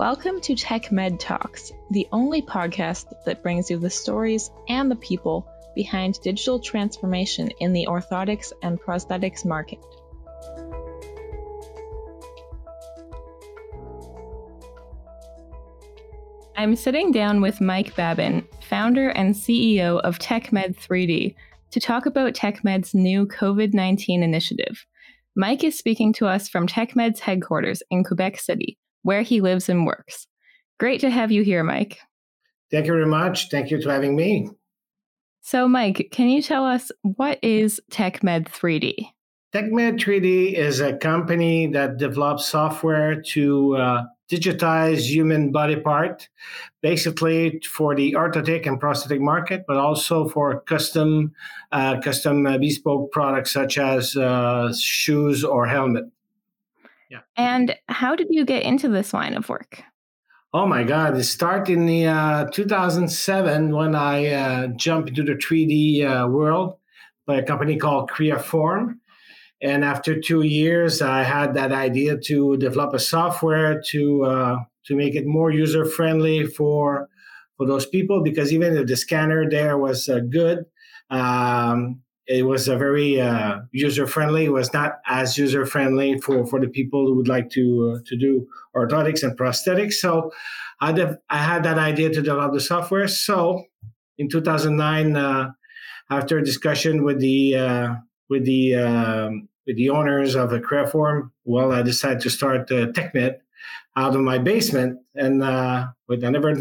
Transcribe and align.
Welcome 0.00 0.40
to 0.40 0.54
Tech 0.56 0.90
Med 0.90 1.20
Talks, 1.20 1.72
the 1.90 2.08
only 2.10 2.40
podcast 2.40 3.12
that 3.26 3.42
brings 3.42 3.68
you 3.70 3.76
the 3.76 3.90
stories 3.90 4.50
and 4.66 4.90
the 4.90 4.96
people 4.96 5.46
behind 5.74 6.18
digital 6.22 6.58
transformation 6.58 7.50
in 7.60 7.74
the 7.74 7.86
orthotics 7.86 8.50
and 8.62 8.80
prosthetics 8.80 9.44
market. 9.44 9.78
I'm 16.56 16.76
sitting 16.76 17.12
down 17.12 17.42
with 17.42 17.60
Mike 17.60 17.94
Babin, 17.94 18.48
founder 18.62 19.10
and 19.10 19.34
CEO 19.34 20.00
of 20.00 20.18
TechMed 20.18 20.78
3D, 20.78 21.34
to 21.72 21.78
talk 21.78 22.06
about 22.06 22.32
TechMed's 22.32 22.94
new 22.94 23.26
COVID 23.26 23.74
19 23.74 24.22
initiative. 24.22 24.86
Mike 25.36 25.62
is 25.62 25.78
speaking 25.78 26.14
to 26.14 26.26
us 26.26 26.48
from 26.48 26.66
TechMed's 26.66 27.20
headquarters 27.20 27.82
in 27.90 28.02
Quebec 28.02 28.38
City, 28.40 28.78
where 29.02 29.22
he 29.22 29.40
lives 29.40 29.68
and 29.68 29.86
works. 29.86 30.26
Great 30.78 31.00
to 31.00 31.10
have 31.10 31.30
you 31.30 31.42
here, 31.42 31.62
Mike. 31.62 31.98
Thank 32.70 32.86
you 32.86 32.92
very 32.92 33.06
much. 33.06 33.50
Thank 33.50 33.70
you 33.70 33.80
for 33.82 33.90
having 33.90 34.16
me. 34.16 34.48
So, 35.42 35.66
Mike, 35.66 36.08
can 36.12 36.28
you 36.28 36.42
tell 36.42 36.64
us 36.64 36.92
what 37.02 37.38
is 37.42 37.80
TechMed 37.90 38.46
3D? 38.46 39.08
TechMed 39.52 39.98
3D 39.98 40.54
is 40.54 40.80
a 40.80 40.96
company 40.96 41.66
that 41.68 41.96
develops 41.96 42.46
software 42.46 43.20
to 43.20 43.76
uh, 43.76 44.04
digitize 44.30 45.00
human 45.00 45.50
body 45.50 45.74
part, 45.74 46.28
basically 46.82 47.60
for 47.68 47.96
the 47.96 48.12
orthotic 48.12 48.66
and 48.66 48.78
prosthetic 48.78 49.20
market, 49.20 49.64
but 49.66 49.76
also 49.76 50.28
for 50.28 50.60
custom, 50.60 51.32
uh, 51.72 51.98
custom 52.00 52.46
uh, 52.46 52.58
bespoke 52.58 53.10
products 53.10 53.52
such 53.52 53.76
as 53.76 54.16
uh, 54.16 54.72
shoes 54.78 55.42
or 55.42 55.66
helmet. 55.66 56.04
Yeah. 57.10 57.20
And 57.36 57.76
how 57.88 58.14
did 58.14 58.28
you 58.30 58.44
get 58.44 58.62
into 58.62 58.88
this 58.88 59.12
line 59.12 59.34
of 59.34 59.48
work? 59.48 59.82
Oh 60.52 60.66
my 60.66 60.82
God! 60.82 61.16
It 61.16 61.24
started 61.24 61.72
in 61.72 61.86
the 61.86 62.06
uh, 62.06 62.46
2007 62.50 63.74
when 63.74 63.94
I 63.94 64.26
uh, 64.26 64.66
jumped 64.68 65.10
into 65.10 65.22
the 65.22 65.34
3D 65.34 66.04
uh, 66.04 66.28
world 66.28 66.76
by 67.26 67.36
a 67.36 67.42
company 67.42 67.76
called 67.76 68.10
Creaform. 68.10 68.96
And 69.62 69.84
after 69.84 70.18
two 70.18 70.42
years, 70.42 71.02
I 71.02 71.22
had 71.22 71.54
that 71.54 71.70
idea 71.70 72.16
to 72.16 72.56
develop 72.56 72.94
a 72.94 72.98
software 72.98 73.80
to 73.90 74.24
uh, 74.24 74.56
to 74.86 74.96
make 74.96 75.14
it 75.14 75.26
more 75.26 75.50
user 75.50 75.84
friendly 75.84 76.46
for 76.46 77.08
for 77.56 77.66
those 77.66 77.86
people. 77.86 78.22
Because 78.22 78.52
even 78.52 78.76
if 78.76 78.86
the 78.86 78.96
scanner 78.96 79.48
there 79.48 79.78
was 79.78 80.08
uh, 80.08 80.20
good, 80.30 80.64
um, 81.10 82.00
it 82.30 82.46
was 82.46 82.68
a 82.68 82.76
very 82.76 83.20
uh, 83.20 83.58
user 83.72 84.06
friendly. 84.06 84.44
It 84.44 84.52
was 84.52 84.72
not 84.72 85.00
as 85.06 85.36
user 85.36 85.66
friendly 85.66 86.16
for, 86.20 86.46
for 86.46 86.60
the 86.60 86.68
people 86.68 87.04
who 87.04 87.16
would 87.16 87.26
like 87.26 87.50
to 87.50 87.96
uh, 87.96 87.98
to 88.06 88.16
do 88.16 88.46
orthotics 88.74 89.24
and 89.24 89.36
prosthetics. 89.36 89.94
So 89.94 90.30
I 90.80 90.92
de- 90.92 91.18
I 91.28 91.38
had 91.38 91.64
that 91.64 91.76
idea 91.76 92.10
to 92.10 92.22
develop 92.22 92.52
the 92.52 92.60
software. 92.60 93.08
So 93.08 93.64
in 94.16 94.28
2009, 94.28 95.16
uh, 95.16 95.50
after 96.08 96.38
a 96.38 96.44
discussion 96.44 97.02
with 97.02 97.18
the 97.18 97.56
uh, 97.56 97.94
with 98.28 98.44
the 98.44 98.76
um, 98.76 99.48
with 99.66 99.76
the 99.76 99.90
owners 99.90 100.36
of 100.36 100.52
a 100.52 100.60
Creaform, 100.60 101.32
well, 101.44 101.72
I 101.72 101.82
decided 101.82 102.20
to 102.20 102.30
start 102.30 102.70
uh, 102.70 102.86
TechMed 102.92 103.38
out 103.96 104.14
of 104.14 104.20
my 104.20 104.38
basement. 104.38 105.00
And 105.16 105.42
uh, 105.42 105.88
with 106.06 106.22
I 106.22 106.30
never 106.30 106.54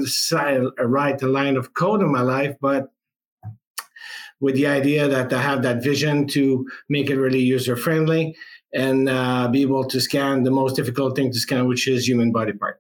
write 0.80 1.22
a 1.22 1.28
line 1.28 1.58
of 1.58 1.76
code 1.76 2.02
in 2.02 2.12
my 2.12 2.22
life, 2.22 2.56
but 2.60 2.92
with 4.40 4.56
the 4.56 4.68
idea 4.68 5.08
that 5.08 5.32
I 5.34 5.42
have 5.42 5.64
that 5.64 5.84
vision 5.84 6.28
to 6.28 6.66
make 6.88 7.10
it 7.10 7.18
really 7.18 7.40
user 7.40 7.76
friendly 7.76 8.36
and 8.74 9.10
uh, 9.10 9.48
be 9.48 9.62
able 9.62 9.84
to 9.86 10.00
scan 10.00 10.44
the 10.44 10.52
most 10.52 10.76
difficult 10.76 11.16
thing 11.16 11.32
to 11.32 11.40
scan, 11.40 11.68
which 11.68 11.88
is 11.88 12.08
human 12.08 12.32
body 12.32 12.54
part. 12.54 12.80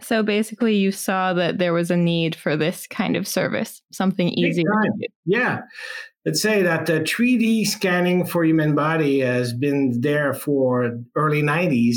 So 0.00 0.22
basically, 0.22 0.76
you 0.76 0.92
saw 0.92 1.32
that 1.34 1.58
there 1.58 1.72
was 1.72 1.90
a 1.90 1.96
need 1.96 2.36
for 2.36 2.56
this 2.56 2.86
kind 2.86 3.16
of 3.16 3.26
service, 3.26 3.82
something 3.90 4.28
easier. 4.28 4.64
Yeah. 5.26 5.62
Let's 6.24 6.40
say 6.40 6.62
that 6.62 6.86
the 6.86 7.00
3D 7.00 7.66
scanning 7.66 8.24
for 8.24 8.44
human 8.44 8.74
body 8.74 9.20
has 9.20 9.52
been 9.52 10.00
there 10.00 10.34
for 10.34 11.00
early 11.16 11.42
90s, 11.42 11.96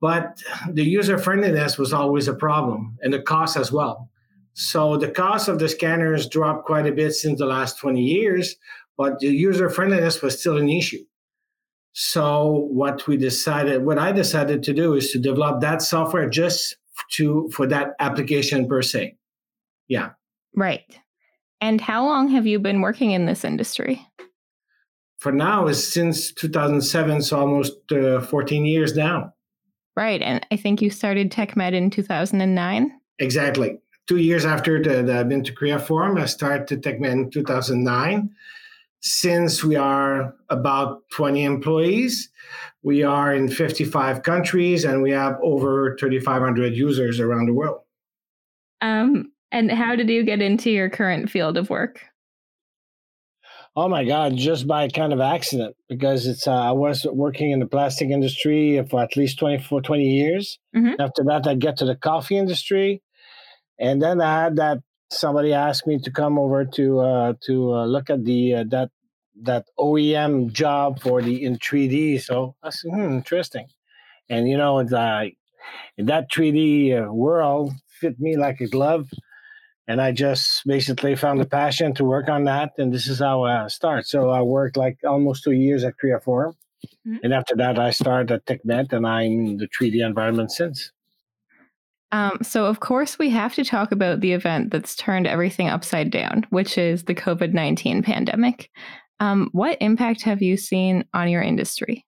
but 0.00 0.42
the 0.70 0.84
user 0.84 1.18
friendliness 1.18 1.78
was 1.78 1.92
always 1.92 2.28
a 2.28 2.34
problem 2.34 2.98
and 3.00 3.12
the 3.12 3.22
cost 3.22 3.56
as 3.56 3.72
well. 3.72 4.10
So 4.54 4.96
the 4.96 5.10
cost 5.10 5.48
of 5.48 5.58
the 5.58 5.68
scanners 5.68 6.28
dropped 6.28 6.64
quite 6.64 6.86
a 6.86 6.92
bit 6.92 7.12
since 7.12 7.40
the 7.40 7.46
last 7.46 7.78
20 7.78 8.00
years, 8.00 8.56
but 8.96 9.18
the 9.18 9.26
user 9.26 9.68
friendliness 9.68 10.22
was 10.22 10.38
still 10.38 10.56
an 10.56 10.68
issue. 10.68 11.04
So 11.92 12.68
what 12.70 13.06
we 13.06 13.16
decided, 13.16 13.84
what 13.84 13.98
I 13.98 14.12
decided 14.12 14.62
to 14.64 14.72
do 14.72 14.94
is 14.94 15.10
to 15.10 15.18
develop 15.18 15.60
that 15.60 15.82
software 15.82 16.28
just 16.28 16.76
to 17.12 17.50
for 17.52 17.66
that 17.66 17.90
application 17.98 18.68
per 18.68 18.82
se. 18.82 19.16
Yeah. 19.88 20.10
Right. 20.54 20.82
And 21.60 21.80
how 21.80 22.04
long 22.04 22.28
have 22.28 22.46
you 22.46 22.58
been 22.58 22.80
working 22.80 23.10
in 23.10 23.26
this 23.26 23.44
industry? 23.44 24.06
For 25.18 25.32
now, 25.32 25.66
is 25.68 25.92
since 25.92 26.32
2007, 26.32 27.22
so 27.22 27.38
almost 27.38 27.72
uh, 27.90 28.20
14 28.20 28.66
years 28.66 28.94
now. 28.94 29.32
Right, 29.96 30.20
and 30.20 30.44
I 30.50 30.56
think 30.56 30.82
you 30.82 30.90
started 30.90 31.32
TechMed 31.32 31.72
in 31.72 31.88
2009. 31.88 32.92
Exactly 33.20 33.78
two 34.06 34.18
years 34.18 34.44
after 34.44 34.82
the, 34.82 35.02
the 35.02 35.20
I've 35.20 35.28
been 35.28 35.44
to 35.44 35.54
Creaform, 35.54 36.20
I 36.20 36.26
started 36.26 36.82
TechMed 36.82 37.10
in 37.10 37.30
2009. 37.30 38.30
Since 39.00 39.62
we 39.62 39.76
are 39.76 40.34
about 40.48 41.02
20 41.10 41.44
employees, 41.44 42.30
we 42.82 43.02
are 43.02 43.34
in 43.34 43.48
55 43.48 44.22
countries 44.22 44.84
and 44.84 45.02
we 45.02 45.10
have 45.10 45.38
over 45.42 45.96
3,500 46.00 46.74
users 46.74 47.20
around 47.20 47.46
the 47.46 47.52
world. 47.52 47.80
Um, 48.80 49.32
and 49.52 49.70
how 49.70 49.94
did 49.94 50.08
you 50.08 50.22
get 50.22 50.40
into 50.40 50.70
your 50.70 50.88
current 50.88 51.30
field 51.30 51.56
of 51.56 51.70
work? 51.70 52.00
Oh 53.76 53.88
my 53.88 54.04
God, 54.04 54.36
just 54.36 54.68
by 54.68 54.88
kind 54.88 55.12
of 55.12 55.20
accident 55.20 55.76
because 55.88 56.26
it's 56.26 56.46
uh, 56.46 56.52
I 56.52 56.70
was 56.70 57.04
working 57.10 57.50
in 57.50 57.58
the 57.58 57.66
plastic 57.66 58.08
industry 58.08 58.84
for 58.88 59.02
at 59.02 59.16
least 59.16 59.38
24, 59.38 59.80
20 59.80 60.02
years. 60.02 60.58
Mm-hmm. 60.76 61.00
After 61.00 61.24
that, 61.24 61.46
I 61.46 61.54
get 61.54 61.76
to 61.78 61.84
the 61.84 61.96
coffee 61.96 62.38
industry. 62.38 63.02
And 63.78 64.00
then 64.00 64.20
I 64.20 64.42
had 64.44 64.56
that 64.56 64.78
somebody 65.10 65.52
asked 65.52 65.86
me 65.86 65.98
to 65.98 66.10
come 66.10 66.38
over 66.38 66.64
to 66.64 67.00
uh, 67.00 67.34
to 67.46 67.74
uh, 67.74 67.86
look 67.86 68.10
at 68.10 68.24
the 68.24 68.54
uh, 68.54 68.64
that 68.68 68.90
that 69.42 69.66
OEM 69.78 70.52
job 70.52 71.00
for 71.00 71.20
the 71.22 71.44
in 71.44 71.58
3D. 71.58 72.22
So 72.22 72.54
I 72.62 72.70
said, 72.70 72.90
hmm, 72.90 73.14
interesting. 73.16 73.66
And 74.28 74.48
you 74.48 74.56
know, 74.56 74.78
it's, 74.78 74.92
uh, 74.92 75.24
in 75.96 76.06
that 76.06 76.30
3D 76.30 77.08
uh, 77.08 77.12
world 77.12 77.72
fit 78.00 78.18
me 78.20 78.36
like 78.36 78.60
a 78.60 78.68
glove. 78.68 79.10
And 79.86 80.00
I 80.00 80.12
just 80.12 80.62
basically 80.66 81.14
found 81.14 81.40
a 81.42 81.44
passion 81.44 81.92
to 81.94 82.04
work 82.04 82.30
on 82.30 82.44
that, 82.44 82.72
and 82.78 82.90
this 82.90 83.06
is 83.06 83.18
how 83.18 83.44
I 83.44 83.68
start. 83.68 84.06
So 84.06 84.30
I 84.30 84.40
worked 84.40 84.78
like 84.78 84.96
almost 85.06 85.44
two 85.44 85.52
years 85.52 85.84
at 85.84 85.92
Creaform, 86.02 86.54
mm-hmm. 87.06 87.16
and 87.22 87.34
after 87.34 87.54
that 87.56 87.78
I 87.78 87.90
started 87.90 88.32
at 88.32 88.46
TechMed, 88.46 88.94
and 88.94 89.06
I'm 89.06 89.46
in 89.46 89.56
the 89.58 89.68
3D 89.68 90.02
environment 90.02 90.52
since. 90.52 90.90
Um, 92.14 92.38
so, 92.42 92.66
of 92.66 92.78
course, 92.78 93.18
we 93.18 93.28
have 93.30 93.56
to 93.56 93.64
talk 93.64 93.90
about 93.90 94.20
the 94.20 94.34
event 94.34 94.70
that's 94.70 94.94
turned 94.94 95.26
everything 95.26 95.68
upside 95.68 96.12
down, 96.12 96.46
which 96.50 96.78
is 96.78 97.02
the 97.02 97.14
COVID 97.14 97.52
19 97.52 98.04
pandemic. 98.04 98.70
Um, 99.18 99.48
what 99.50 99.78
impact 99.80 100.22
have 100.22 100.40
you 100.40 100.56
seen 100.56 101.04
on 101.12 101.28
your 101.28 101.42
industry? 101.42 102.06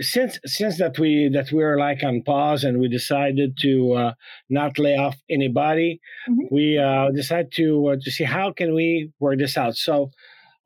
Since 0.00 0.38
since 0.46 0.78
that 0.78 0.98
we 0.98 1.28
that 1.34 1.52
we 1.52 1.62
are 1.62 1.78
like 1.78 2.02
on 2.02 2.22
pause 2.22 2.64
and 2.64 2.80
we 2.80 2.88
decided 2.88 3.58
to 3.60 3.92
uh, 3.92 4.12
not 4.48 4.78
lay 4.78 4.96
off 4.96 5.16
anybody, 5.28 6.00
mm-hmm. 6.26 6.46
we 6.50 6.78
uh, 6.78 7.10
decided 7.10 7.52
to 7.56 7.88
uh, 7.88 7.96
to 8.00 8.10
see 8.10 8.24
how 8.24 8.50
can 8.50 8.74
we 8.74 9.12
work 9.20 9.38
this 9.38 9.58
out. 9.58 9.76
So 9.76 10.10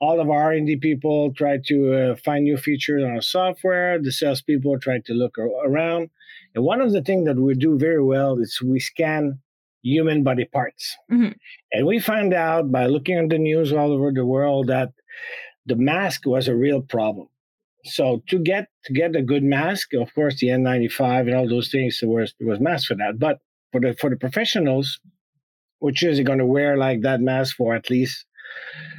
all 0.00 0.20
of 0.20 0.30
our 0.30 0.42
R&D 0.44 0.76
people 0.76 1.32
try 1.34 1.58
to 1.66 1.94
uh, 1.94 2.16
find 2.16 2.44
new 2.44 2.56
features 2.56 3.02
on 3.02 3.10
our 3.10 3.22
software. 3.22 4.00
The 4.00 4.12
salespeople 4.12 4.78
try 4.78 5.00
to 5.06 5.12
look 5.12 5.36
around. 5.38 6.10
And 6.54 6.64
one 6.64 6.80
of 6.80 6.92
the 6.92 7.02
things 7.02 7.26
that 7.26 7.36
we 7.36 7.54
do 7.54 7.78
very 7.78 8.02
well 8.02 8.38
is 8.38 8.60
we 8.62 8.80
scan 8.80 9.40
human 9.82 10.22
body 10.22 10.44
parts. 10.44 10.96
Mm-hmm. 11.10 11.32
And 11.72 11.86
we 11.86 11.98
find 11.98 12.32
out 12.32 12.70
by 12.70 12.86
looking 12.86 13.18
at 13.18 13.28
the 13.28 13.38
news 13.38 13.72
all 13.72 13.92
over 13.92 14.12
the 14.12 14.24
world 14.24 14.68
that 14.68 14.90
the 15.66 15.76
mask 15.76 16.26
was 16.26 16.48
a 16.48 16.54
real 16.54 16.80
problem. 16.80 17.28
So 17.84 18.22
to 18.28 18.38
get 18.38 18.68
to 18.84 18.92
get 18.92 19.16
a 19.16 19.22
good 19.22 19.42
mask, 19.44 19.94
of 19.94 20.12
course, 20.14 20.40
the 20.40 20.48
N95 20.48 21.20
and 21.20 21.34
all 21.34 21.48
those 21.48 21.70
things, 21.70 21.98
there 22.00 22.08
was 22.08 22.34
there 22.38 22.48
was 22.48 22.60
masks 22.60 22.86
for 22.86 22.96
that. 22.96 23.18
But 23.18 23.38
for 23.72 23.80
the 23.80 23.94
for 23.94 24.10
the 24.10 24.16
professionals, 24.16 25.00
which 25.78 26.02
is 26.02 26.20
going 26.20 26.38
to 26.38 26.46
wear 26.46 26.76
like 26.76 27.02
that 27.02 27.20
mask 27.20 27.56
for 27.56 27.74
at 27.74 27.90
least 27.90 28.26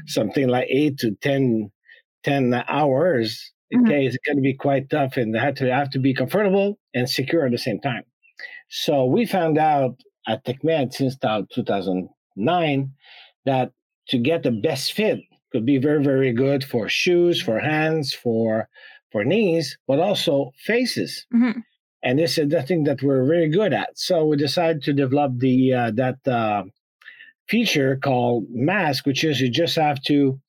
something 0.07 0.47
like 0.47 0.67
eight 0.69 0.97
to 0.99 1.15
10, 1.21 1.71
10 2.23 2.63
hours, 2.67 3.51
mm-hmm. 3.73 3.85
okay, 3.85 4.05
it's 4.05 4.17
going 4.25 4.37
to 4.37 4.41
be 4.41 4.53
quite 4.53 4.89
tough 4.89 5.17
and 5.17 5.33
they 5.33 5.39
have 5.39 5.55
to 5.55 5.73
have 5.73 5.89
to 5.91 5.99
be 5.99 6.13
comfortable 6.13 6.77
and 6.93 7.09
secure 7.09 7.45
at 7.45 7.51
the 7.51 7.57
same 7.57 7.79
time. 7.79 8.03
So 8.69 9.05
we 9.05 9.25
found 9.25 9.57
out 9.57 9.95
at 10.27 10.45
TechMed 10.45 10.93
since 10.93 11.17
2009 11.17 12.91
that 13.45 13.71
to 14.09 14.17
get 14.17 14.43
the 14.43 14.51
best 14.51 14.93
fit 14.93 15.19
could 15.51 15.65
be 15.65 15.77
very, 15.77 16.03
very 16.03 16.31
good 16.33 16.63
for 16.63 16.87
shoes, 16.87 17.41
for 17.41 17.59
hands, 17.59 18.13
for 18.13 18.69
for 19.11 19.25
knees, 19.25 19.77
but 19.87 19.99
also 19.99 20.51
faces. 20.57 21.25
Mm-hmm. 21.33 21.59
and 22.03 22.19
this 22.19 22.37
is 22.37 22.49
the 22.49 22.61
thing 22.61 22.83
that 22.83 23.01
we're 23.01 23.25
very 23.25 23.49
good 23.49 23.73
at. 23.73 23.97
So 23.97 24.25
we 24.25 24.37
decided 24.37 24.83
to 24.83 24.93
develop 24.93 25.33
the 25.37 25.73
uh, 25.73 25.91
that 25.95 26.27
uh, 26.27 26.63
feature 27.49 27.97
called 27.97 28.45
Mask, 28.49 29.05
which 29.05 29.23
is 29.23 29.41
you 29.41 29.49
just 29.49 29.75
have 29.75 30.01
to 30.03 30.39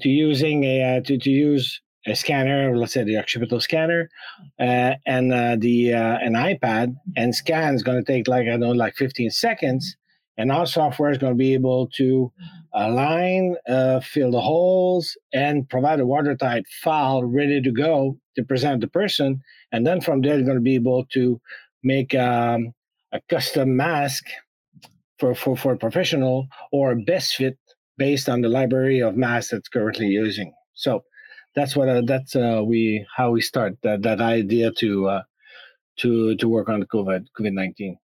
to 0.00 0.08
using 0.08 0.64
a 0.64 0.98
uh, 0.98 1.00
to 1.02 1.18
to 1.18 1.30
use 1.30 1.80
a 2.06 2.14
scanner, 2.14 2.76
let's 2.76 2.92
say 2.92 3.04
the 3.04 3.18
occipital 3.18 3.60
scanner, 3.60 4.08
uh, 4.58 4.94
and 5.06 5.32
uh, 5.32 5.56
the 5.58 5.92
uh, 5.92 6.18
an 6.18 6.34
iPad, 6.34 6.94
and 7.16 7.34
scan 7.34 7.74
is 7.74 7.82
going 7.82 8.02
to 8.02 8.12
take 8.12 8.28
like 8.28 8.46
I 8.46 8.50
don't 8.50 8.60
know, 8.60 8.72
like 8.72 8.96
15 8.96 9.30
seconds, 9.30 9.96
and 10.36 10.50
our 10.50 10.66
software 10.66 11.10
is 11.10 11.18
going 11.18 11.32
to 11.32 11.38
be 11.38 11.54
able 11.54 11.88
to 11.96 12.32
align, 12.74 13.56
uh, 13.68 14.00
fill 14.00 14.30
the 14.30 14.40
holes, 14.40 15.16
and 15.32 15.68
provide 15.68 16.00
a 16.00 16.06
watertight 16.06 16.64
file 16.82 17.24
ready 17.24 17.60
to 17.60 17.72
go 17.72 18.18
to 18.36 18.42
present 18.42 18.80
the 18.80 18.88
person, 18.88 19.42
and 19.72 19.86
then 19.86 20.00
from 20.00 20.20
there, 20.20 20.36
they're 20.36 20.44
going 20.44 20.56
to 20.56 20.62
be 20.62 20.74
able 20.74 21.04
to 21.12 21.40
make 21.82 22.14
um, 22.14 22.72
a 23.12 23.20
custom 23.28 23.76
mask 23.76 24.24
for, 25.18 25.34
for 25.34 25.56
for 25.56 25.76
professional 25.76 26.48
or 26.72 26.94
best 26.94 27.36
fit 27.36 27.58
based 27.96 28.28
on 28.28 28.40
the 28.40 28.48
library 28.48 29.00
of 29.00 29.16
masks 29.16 29.50
that's 29.50 29.68
currently 29.68 30.06
using. 30.06 30.52
So 30.74 31.04
that's 31.54 31.76
what 31.76 31.88
uh, 31.88 32.02
that's 32.04 32.36
uh, 32.36 32.62
we 32.64 33.06
how 33.14 33.30
we 33.32 33.40
start 33.40 33.76
that 33.82 34.02
that 34.02 34.20
idea 34.20 34.70
to 34.78 35.08
uh, 35.08 35.22
to 35.98 36.36
to 36.36 36.48
work 36.48 36.68
on 36.68 36.80
the 36.80 36.86
COVID 36.86 37.26
COVID 37.38 37.52
nineteen. 37.52 37.98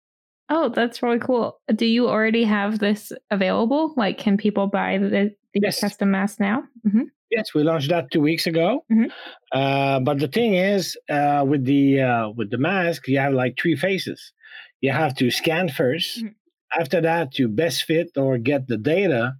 Oh, 0.50 0.69
that's 0.69 1.02
really 1.02 1.20
cool. 1.20 1.58
Do 1.75 1.87
you 1.87 2.08
already 2.08 2.44
have 2.44 2.78
this 2.78 3.12
available? 3.31 3.94
Like, 3.96 4.19
can 4.19 4.37
people 4.37 4.66
buy 4.66 4.99
the, 4.99 5.34
the 5.55 5.61
yes. 5.62 5.81
custom 5.81 6.11
mask 6.11 6.38
now? 6.38 6.64
Mm-hmm. 6.87 7.05
Yes, 7.31 7.55
we 7.55 7.62
launched 7.62 7.88
that 7.88 8.11
two 8.11 8.20
weeks 8.20 8.46
ago. 8.46 8.84
Mm-hmm. 8.93 9.06
Uh, 9.52 10.00
but 10.00 10.19
the 10.19 10.28
thing 10.28 10.55
is, 10.55 10.99
uh, 11.08 11.44
with 11.49 11.64
the 11.64 12.02
uh, 12.02 12.28
with 12.31 12.50
the 12.50 12.58
mask, 12.58 13.08
you 13.08 13.19
have 13.19 13.32
like 13.32 13.56
three 13.61 13.75
phases. 13.75 14.32
You 14.81 14.93
have 14.93 15.14
to 15.16 15.31
scan 15.31 15.69
1st 15.69 16.19
mm-hmm. 16.19 16.28
After 16.79 17.00
that, 17.00 17.38
you 17.38 17.49
best 17.49 17.85
fit 17.85 18.11
or 18.17 18.38
get 18.38 18.67
the 18.67 18.76
data, 18.76 19.35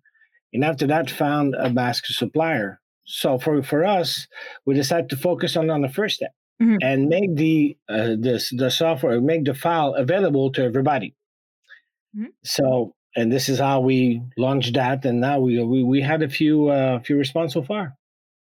and 0.53 0.65
after 0.65 0.87
that, 0.87 1.11
found 1.11 1.55
a 1.55 1.71
mask 1.71 2.07
supplier. 2.07 2.81
So 3.05 3.39
for 3.39 3.63
for 3.63 3.85
us, 3.85 4.27
we 4.65 4.75
decided 4.75 5.11
to 5.11 5.17
focus 5.17 5.57
on 5.57 5.71
on 5.71 5.83
the 5.83 5.89
first 5.89 6.17
step 6.17 6.33
mm-hmm. 6.61 6.77
and 6.81 7.09
make 7.09 7.35
the 7.37 7.77
uh, 7.89 8.17
this 8.19 8.53
the 8.57 8.71
software 8.71 9.21
make 9.21 9.45
the 9.45 9.55
file 9.55 9.95
available 9.95 10.53
to 10.53 10.63
everybody. 10.63 11.15
Mm-hmm. 12.17 12.31
So 12.45 12.95
and 13.17 13.33
this 13.33 13.49
is 13.49 13.59
how 13.59 13.81
we 13.81 14.23
launched 14.37 14.75
that, 14.75 15.05
and 15.05 15.21
now 15.21 15.41
we 15.41 15.63
we, 15.63 15.83
we 15.83 16.01
had 16.01 16.23
a 16.23 16.29
few 16.29 16.69
uh, 16.69 17.01
few 17.01 17.17
response 17.17 17.55
so 17.55 17.63
far. 17.63 17.97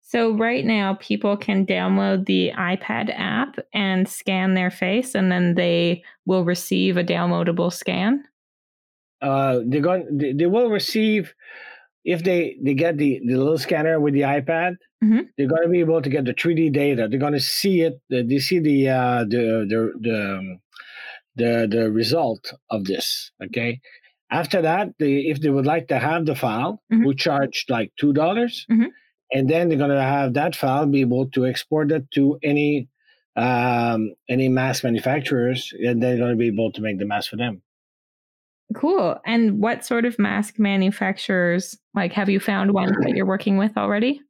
So 0.02 0.34
right 0.36 0.64
now, 0.64 0.94
people 1.00 1.36
can 1.36 1.64
download 1.64 2.26
the 2.26 2.52
iPad 2.54 3.14
app 3.16 3.58
and 3.72 4.06
scan 4.06 4.54
their 4.54 4.70
face, 4.70 5.14
and 5.14 5.32
then 5.32 5.54
they 5.54 6.02
will 6.26 6.44
receive 6.44 6.96
a 6.96 7.04
downloadable 7.04 7.72
scan. 7.72 8.24
Uh, 9.22 9.60
they're 9.64 9.80
going. 9.80 10.18
They, 10.18 10.32
they 10.32 10.46
will 10.46 10.68
receive 10.68 11.32
if 12.04 12.24
they 12.24 12.56
they 12.62 12.74
get 12.74 12.96
the, 12.98 13.20
the 13.24 13.36
little 13.36 13.58
scanner 13.58 14.00
with 14.00 14.14
the 14.14 14.22
iPad, 14.22 14.76
mm-hmm. 15.02 15.20
they're 15.36 15.48
going 15.48 15.62
to 15.62 15.68
be 15.68 15.80
able 15.80 16.02
to 16.02 16.10
get 16.10 16.24
the 16.24 16.34
3D 16.34 16.72
data. 16.72 17.06
They're 17.08 17.20
going 17.20 17.32
to 17.32 17.40
see 17.40 17.82
it. 17.82 18.00
They 18.10 18.38
see 18.38 18.58
the 18.58 18.88
uh, 18.88 19.24
the 19.24 19.66
the 19.68 19.92
the, 20.00 20.38
um, 20.38 20.60
the 21.36 21.68
the 21.70 21.90
result 21.90 22.52
of 22.70 22.84
this. 22.84 23.30
Okay. 23.44 23.80
After 24.30 24.62
that, 24.62 24.88
they, 24.98 25.16
if 25.16 25.42
they 25.42 25.50
would 25.50 25.66
like 25.66 25.88
to 25.88 25.98
have 25.98 26.24
the 26.24 26.34
file, 26.34 26.82
mm-hmm. 26.90 27.04
we 27.04 27.14
charge 27.14 27.66
like 27.68 27.92
two 28.00 28.14
dollars, 28.14 28.66
mm-hmm. 28.70 28.86
and 29.30 29.48
then 29.48 29.68
they're 29.68 29.78
going 29.78 29.90
to 29.90 30.02
have 30.02 30.34
that 30.34 30.56
file 30.56 30.86
be 30.86 31.02
able 31.02 31.28
to 31.30 31.44
export 31.44 31.92
it 31.92 32.10
to 32.12 32.38
any 32.42 32.88
um, 33.36 34.14
any 34.28 34.48
mask 34.48 34.84
manufacturers, 34.84 35.72
and 35.78 36.02
they're 36.02 36.16
going 36.16 36.30
to 36.30 36.36
be 36.36 36.48
able 36.48 36.72
to 36.72 36.80
make 36.80 36.98
the 36.98 37.04
mask 37.04 37.30
for 37.30 37.36
them. 37.36 37.62
Cool. 38.74 39.18
And 39.26 39.60
what 39.60 39.84
sort 39.84 40.04
of 40.04 40.18
mask 40.18 40.58
manufacturers, 40.58 41.76
like, 41.94 42.12
have 42.12 42.28
you 42.28 42.40
found 42.40 42.72
one 42.72 42.92
that 43.02 43.10
you're 43.14 43.26
working 43.26 43.56
with 43.56 43.76
already? 43.76 44.20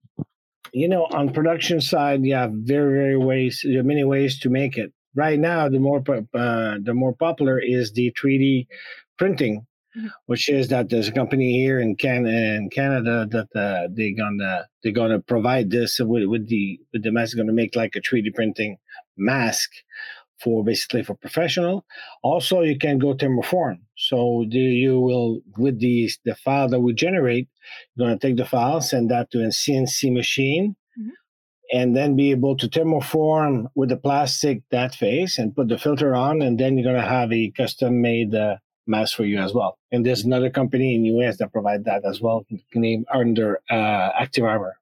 You 0.73 0.89
know, 0.89 1.05
on 1.13 1.33
production 1.33 1.81
side, 1.81 2.25
yeah, 2.25 2.49
very, 2.51 2.93
very 2.93 3.17
ways. 3.19 3.61
There 3.65 3.81
are 3.81 3.85
many 3.85 4.05
ways 4.05 4.39
to 4.41 4.51
make 4.51 4.79
it. 4.79 4.93
Right 5.15 5.39
now, 5.39 5.69
the 5.69 5.79
more 5.79 6.03
uh, 6.09 6.79
the 6.83 6.95
more 6.95 7.15
popular 7.15 7.59
is 7.59 7.93
the 7.93 8.15
3D 8.19 8.67
printing, 9.19 9.67
mm-hmm. 9.95 10.07
which 10.25 10.49
is 10.49 10.69
that 10.69 10.89
there's 10.89 11.09
a 11.09 11.13
company 11.13 11.53
here 11.53 11.79
in 11.79 11.97
Can 11.97 12.25
in 12.25 12.71
Canada 12.71 13.29
that 13.31 13.49
uh, 13.55 13.89
they're 13.93 14.17
gonna 14.17 14.67
they're 14.83 14.93
gonna 14.93 15.21
provide 15.21 15.71
this 15.71 16.01
with, 16.01 16.25
with 16.25 16.49
the 16.49 16.81
with 16.95 17.03
the 17.03 17.13
mask. 17.13 17.37
Going 17.37 17.49
to 17.49 17.53
make 17.53 17.77
like 17.77 17.95
a 17.95 18.01
3D 18.01 18.35
printing 18.35 18.79
mask 19.19 19.71
for 20.43 20.65
basically 20.65 21.03
for 21.03 21.15
professional. 21.15 21.85
Also, 22.23 22.63
you 22.63 22.79
can 22.79 22.99
go 22.99 23.15
thermoform. 23.15 23.79
So 23.97 24.45
the, 24.49 24.59
you 24.59 25.01
will 25.01 25.41
with 25.57 25.79
the 25.81 26.11
the 26.25 26.35
file 26.35 26.69
that 26.69 26.81
we 26.81 26.93
generate, 26.95 27.49
you're 27.95 28.07
gonna 28.07 28.19
take 28.19 28.37
the 28.37 28.45
file, 28.45 28.81
send 28.81 29.11
that 29.11 29.31
to 29.31 29.43
a 29.43 29.49
CNC 29.49 30.13
machine, 30.13 30.77
mm-hmm. 30.99 31.11
and 31.79 31.97
then 31.97 32.17
be 32.17 32.31
able 32.31 32.57
to 32.57 32.69
thermoform 32.69 33.67
with 33.75 33.91
the 33.91 33.97
plastic 33.97 34.63
that 34.71 34.95
face 34.95 35.39
and 35.39 35.55
put 35.55 35.69
the 35.69 35.79
filter 35.79 36.15
on, 36.15 36.43
and 36.43 36.59
then 36.59 36.77
you're 36.77 36.93
gonna 36.93 37.07
have 37.07 37.33
a 37.33 37.51
custom 37.57 38.01
made 38.01 38.35
uh, 38.35 38.57
mask 38.87 39.17
for 39.17 39.25
you 39.25 39.39
as 39.39 39.55
well. 39.55 39.79
And 39.93 40.05
there's 40.05 40.25
another 40.25 40.51
company 40.51 40.95
in 40.95 41.05
US 41.17 41.39
that 41.39 41.53
provide 41.53 41.85
that 41.85 42.05
as 42.05 42.21
well, 42.21 42.45
named 42.75 43.07
under 43.13 43.61
uh, 43.71 44.13
ActivArmor. 44.21 44.73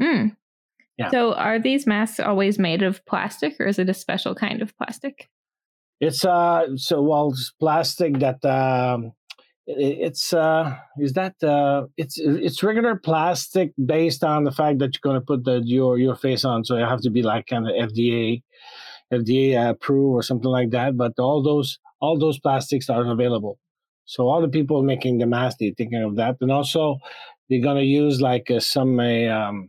Mm. 0.00 0.36
Yeah. 0.98 1.10
So 1.10 1.34
are 1.34 1.58
these 1.58 1.86
masks 1.86 2.20
always 2.20 2.58
made 2.58 2.82
of 2.82 3.04
plastic 3.06 3.58
or 3.58 3.66
is 3.66 3.78
it 3.78 3.88
a 3.88 3.94
special 3.94 4.34
kind 4.34 4.62
of 4.62 4.76
plastic? 4.76 5.28
It's 6.00 6.24
uh 6.24 6.76
so 6.76 7.02
well 7.02 7.30
it's 7.30 7.52
plastic 7.58 8.18
that 8.18 8.44
um 8.44 9.12
it's 9.66 10.32
uh 10.32 10.76
is 10.98 11.12
that 11.12 11.40
uh 11.42 11.86
it's 11.96 12.18
it's 12.18 12.62
regular 12.62 12.96
plastic 12.96 13.72
based 13.84 14.24
on 14.24 14.44
the 14.44 14.50
fact 14.50 14.80
that 14.80 14.90
you're 14.94 15.12
going 15.12 15.20
to 15.20 15.24
put 15.24 15.44
the 15.44 15.62
your 15.64 15.98
your 15.98 16.16
face 16.16 16.44
on 16.44 16.64
so 16.64 16.76
you 16.76 16.84
have 16.84 17.00
to 17.02 17.10
be 17.10 17.22
like 17.22 17.46
kind 17.46 17.68
of 17.68 17.72
FDA 17.72 18.42
FDA 19.12 19.70
approved 19.70 20.16
or 20.16 20.22
something 20.22 20.50
like 20.50 20.70
that 20.70 20.96
but 20.96 21.12
all 21.18 21.42
those 21.42 21.78
all 22.00 22.18
those 22.18 22.40
plastics 22.40 22.90
are 22.90 23.06
available 23.06 23.58
so 24.04 24.28
all 24.28 24.40
the 24.40 24.48
people 24.48 24.82
making 24.82 25.18
the 25.18 25.26
mask 25.26 25.58
they're 25.60 25.70
thinking 25.78 26.02
of 26.02 26.16
that 26.16 26.36
and 26.40 26.50
also 26.50 26.98
they're 27.48 27.62
going 27.62 27.76
to 27.76 27.84
use 27.84 28.20
like 28.20 28.50
uh, 28.50 28.58
some 28.58 28.98
uh, 28.98 29.28
um 29.28 29.68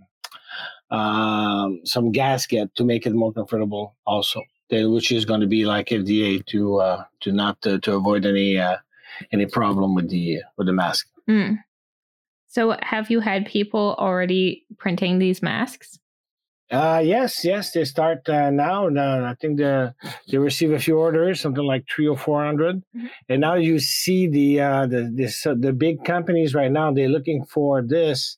um, 0.94 1.82
some 1.84 2.12
gasket 2.12 2.74
to 2.76 2.84
make 2.84 3.06
it 3.06 3.14
more 3.14 3.34
comfortable 3.34 3.96
also 4.06 4.42
which 4.82 5.12
is 5.12 5.26
going 5.26 5.42
to 5.42 5.48
be 5.48 5.66
like 5.66 5.88
FDA 5.88 6.46
to 6.48 6.78
uh, 6.80 7.04
to 7.22 7.32
not 7.32 7.62
to, 7.62 7.80
to 7.80 7.96
avoid 7.96 8.26
any 8.26 8.58
uh, 8.58 8.78
any 9.32 9.46
problem 9.46 9.96
with 9.96 10.10
the 10.10 10.42
with 10.58 10.68
the 10.68 10.74
mask. 10.74 11.08
Mm. 11.30 11.60
So, 12.48 12.78
have 12.82 13.10
you 13.10 13.20
had 13.20 13.46
people 13.46 13.96
already 13.98 14.66
printing 14.78 15.20
these 15.20 15.42
masks? 15.42 16.00
Uh, 16.72 17.02
yes, 17.04 17.46
yes, 17.46 17.72
they 17.72 17.86
start 17.86 18.28
uh, 18.30 18.50
now. 18.50 18.90
Now 18.90 19.26
I 19.26 19.36
think 19.36 19.58
the, 19.58 19.94
they 20.30 20.38
receive 20.38 20.72
a 20.72 20.80
few 20.80 20.98
orders, 20.98 21.40
something 21.40 21.64
like 21.64 21.86
three 21.88 22.08
or 22.08 22.18
four 22.18 22.44
hundred, 22.44 22.78
mm-hmm. 22.96 23.08
and 23.30 23.42
now 23.42 23.56
you 23.56 23.80
see 23.80 24.28
the 24.28 24.62
uh, 24.62 24.88
the 24.88 25.12
this, 25.14 25.46
uh, 25.46 25.56
the 25.58 25.74
big 25.74 26.04
companies 26.04 26.56
right 26.56 26.72
now. 26.72 26.92
They're 26.92 27.10
looking 27.10 27.46
for 27.46 27.82
this 27.82 28.38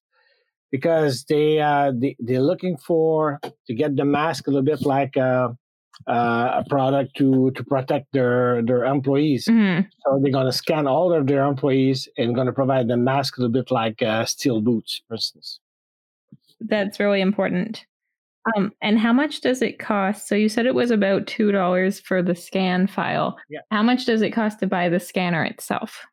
because 0.76 1.24
they 1.26 1.60
uh, 1.60 1.92
they 1.96 2.16
they're 2.20 2.48
looking 2.52 2.76
for 2.78 3.40
to 3.68 3.74
get 3.74 3.96
the 3.96 4.04
mask 4.04 4.48
a 4.48 4.52
little 4.52 4.66
bit 4.66 4.82
like 4.86 5.16
uh, 5.16 5.50
uh, 6.08 6.62
a 6.62 6.64
product 6.70 7.16
to 7.16 7.52
to 7.52 7.64
protect 7.64 8.12
their 8.12 8.62
their 8.62 8.84
employees. 8.84 9.46
Mm-hmm. 9.46 9.88
So 10.04 10.20
they're 10.22 10.32
going 10.34 10.52
to 10.52 10.52
scan 10.64 10.86
all 10.86 11.14
of 11.14 11.28
their 11.28 11.46
employees 11.46 12.10
and 12.18 12.36
going 12.36 12.48
to 12.48 12.54
provide 12.62 12.90
them 12.90 13.04
mask 13.06 13.38
a 13.38 13.42
little 13.42 13.54
bit 13.54 13.72
like 13.72 14.02
uh, 14.02 14.26
steel 14.26 14.60
boots, 14.60 15.02
for 15.08 15.16
instance. 15.16 15.60
That's 16.60 17.00
really 17.00 17.22
important. 17.22 17.86
Um, 18.56 18.72
and 18.82 19.00
how 19.00 19.14
much 19.14 19.42
does 19.42 19.62
it 19.62 19.80
cost? 19.80 20.28
So 20.28 20.36
you 20.36 20.50
said 20.50 20.66
it 20.66 20.76
was 20.76 20.92
about 20.92 21.26
two 21.26 21.52
dollars 21.52 22.02
for 22.02 22.22
the 22.22 22.36
scan 22.36 22.88
file. 22.88 23.38
Yeah. 23.50 23.62
How 23.72 23.82
much 23.82 24.06
does 24.06 24.22
it 24.22 24.32
cost 24.32 24.60
to 24.60 24.68
buy 24.68 24.90
the 24.90 25.00
scanner 25.00 25.44
itself? 25.46 26.06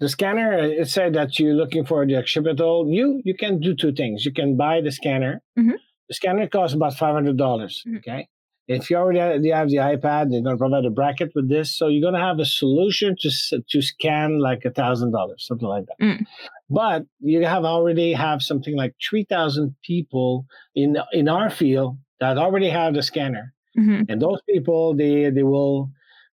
The 0.00 0.08
scanner, 0.08 0.52
it 0.58 0.88
said 0.88 1.14
that 1.14 1.38
you're 1.38 1.54
looking 1.54 1.84
for 1.84 2.06
the 2.06 2.16
occipital. 2.16 2.88
You 2.88 3.22
you 3.24 3.34
can 3.34 3.60
do 3.60 3.74
two 3.74 3.92
things. 3.92 4.24
You 4.24 4.32
can 4.32 4.56
buy 4.56 4.80
the 4.80 4.92
scanner. 4.92 5.42
Mm-hmm. 5.58 5.76
The 6.08 6.14
scanner 6.14 6.48
costs 6.48 6.74
about 6.74 6.94
five 6.94 7.14
hundred 7.14 7.36
dollars. 7.36 7.82
Mm-hmm. 7.86 7.96
Okay. 7.98 8.28
If 8.68 8.88
you 8.88 8.96
already 8.96 9.18
have 9.50 9.68
the 9.68 9.78
iPad, 9.78 10.30
they're 10.30 10.42
going 10.42 10.54
to 10.54 10.56
provide 10.56 10.84
a 10.84 10.90
bracket 10.90 11.32
with 11.34 11.48
this, 11.48 11.76
so 11.76 11.88
you're 11.88 12.00
going 12.00 12.14
to 12.14 12.20
have 12.20 12.38
a 12.38 12.44
solution 12.44 13.16
to 13.20 13.62
to 13.68 13.82
scan 13.82 14.38
like 14.38 14.64
a 14.64 14.70
thousand 14.70 15.10
dollars, 15.10 15.44
something 15.46 15.66
like 15.66 15.86
that. 15.86 15.98
Mm. 16.04 16.26
But 16.68 17.02
you 17.18 17.44
have 17.44 17.64
already 17.64 18.12
have 18.12 18.42
something 18.42 18.76
like 18.76 18.94
three 19.08 19.24
thousand 19.24 19.74
people 19.82 20.46
in 20.76 20.96
in 21.12 21.28
our 21.28 21.50
field 21.50 21.98
that 22.20 22.38
already 22.38 22.68
have 22.68 22.94
the 22.94 23.02
scanner, 23.02 23.52
mm-hmm. 23.76 24.02
and 24.08 24.22
those 24.22 24.40
people 24.48 24.94
they 24.94 25.30
they 25.30 25.42
will 25.42 25.90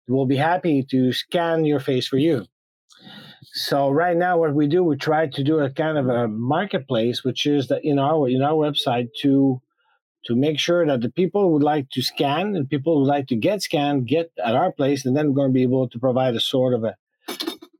will 0.07 0.27
be 0.27 0.37
happy 0.37 0.83
to 0.91 1.11
scan 1.11 1.65
your 1.65 1.79
face 1.79 2.07
for 2.07 2.17
you. 2.17 2.45
So 3.59 3.89
right 3.89 4.15
now, 4.15 4.37
what 4.37 4.53
we 4.53 4.67
do, 4.67 4.83
we 4.83 4.97
try 4.97 5.25
to 5.25 5.43
do 5.43 5.57
a 5.61 5.71
kind 5.71 5.97
of 5.97 6.07
a 6.07 6.27
marketplace, 6.27 7.23
which 7.23 7.47
is 7.47 7.69
that 7.69 7.83
in 7.83 7.97
our 7.97 8.29
in 8.29 8.43
our 8.43 8.53
website 8.53 9.07
to 9.21 9.59
to 10.25 10.35
make 10.35 10.59
sure 10.59 10.85
that 10.85 11.01
the 11.01 11.09
people 11.09 11.51
would 11.53 11.63
like 11.63 11.89
to 11.93 12.03
scan 12.03 12.55
and 12.55 12.69
people 12.69 12.99
would 12.99 13.07
like 13.07 13.25
to 13.29 13.35
get 13.35 13.63
scanned 13.63 14.07
get 14.07 14.31
at 14.45 14.53
our 14.53 14.71
place, 14.71 15.07
and 15.07 15.17
then 15.17 15.29
we're 15.29 15.41
going 15.41 15.49
to 15.49 15.53
be 15.53 15.63
able 15.63 15.89
to 15.89 15.97
provide 15.97 16.35
a 16.35 16.39
sort 16.39 16.75
of 16.75 16.83
a 16.83 16.95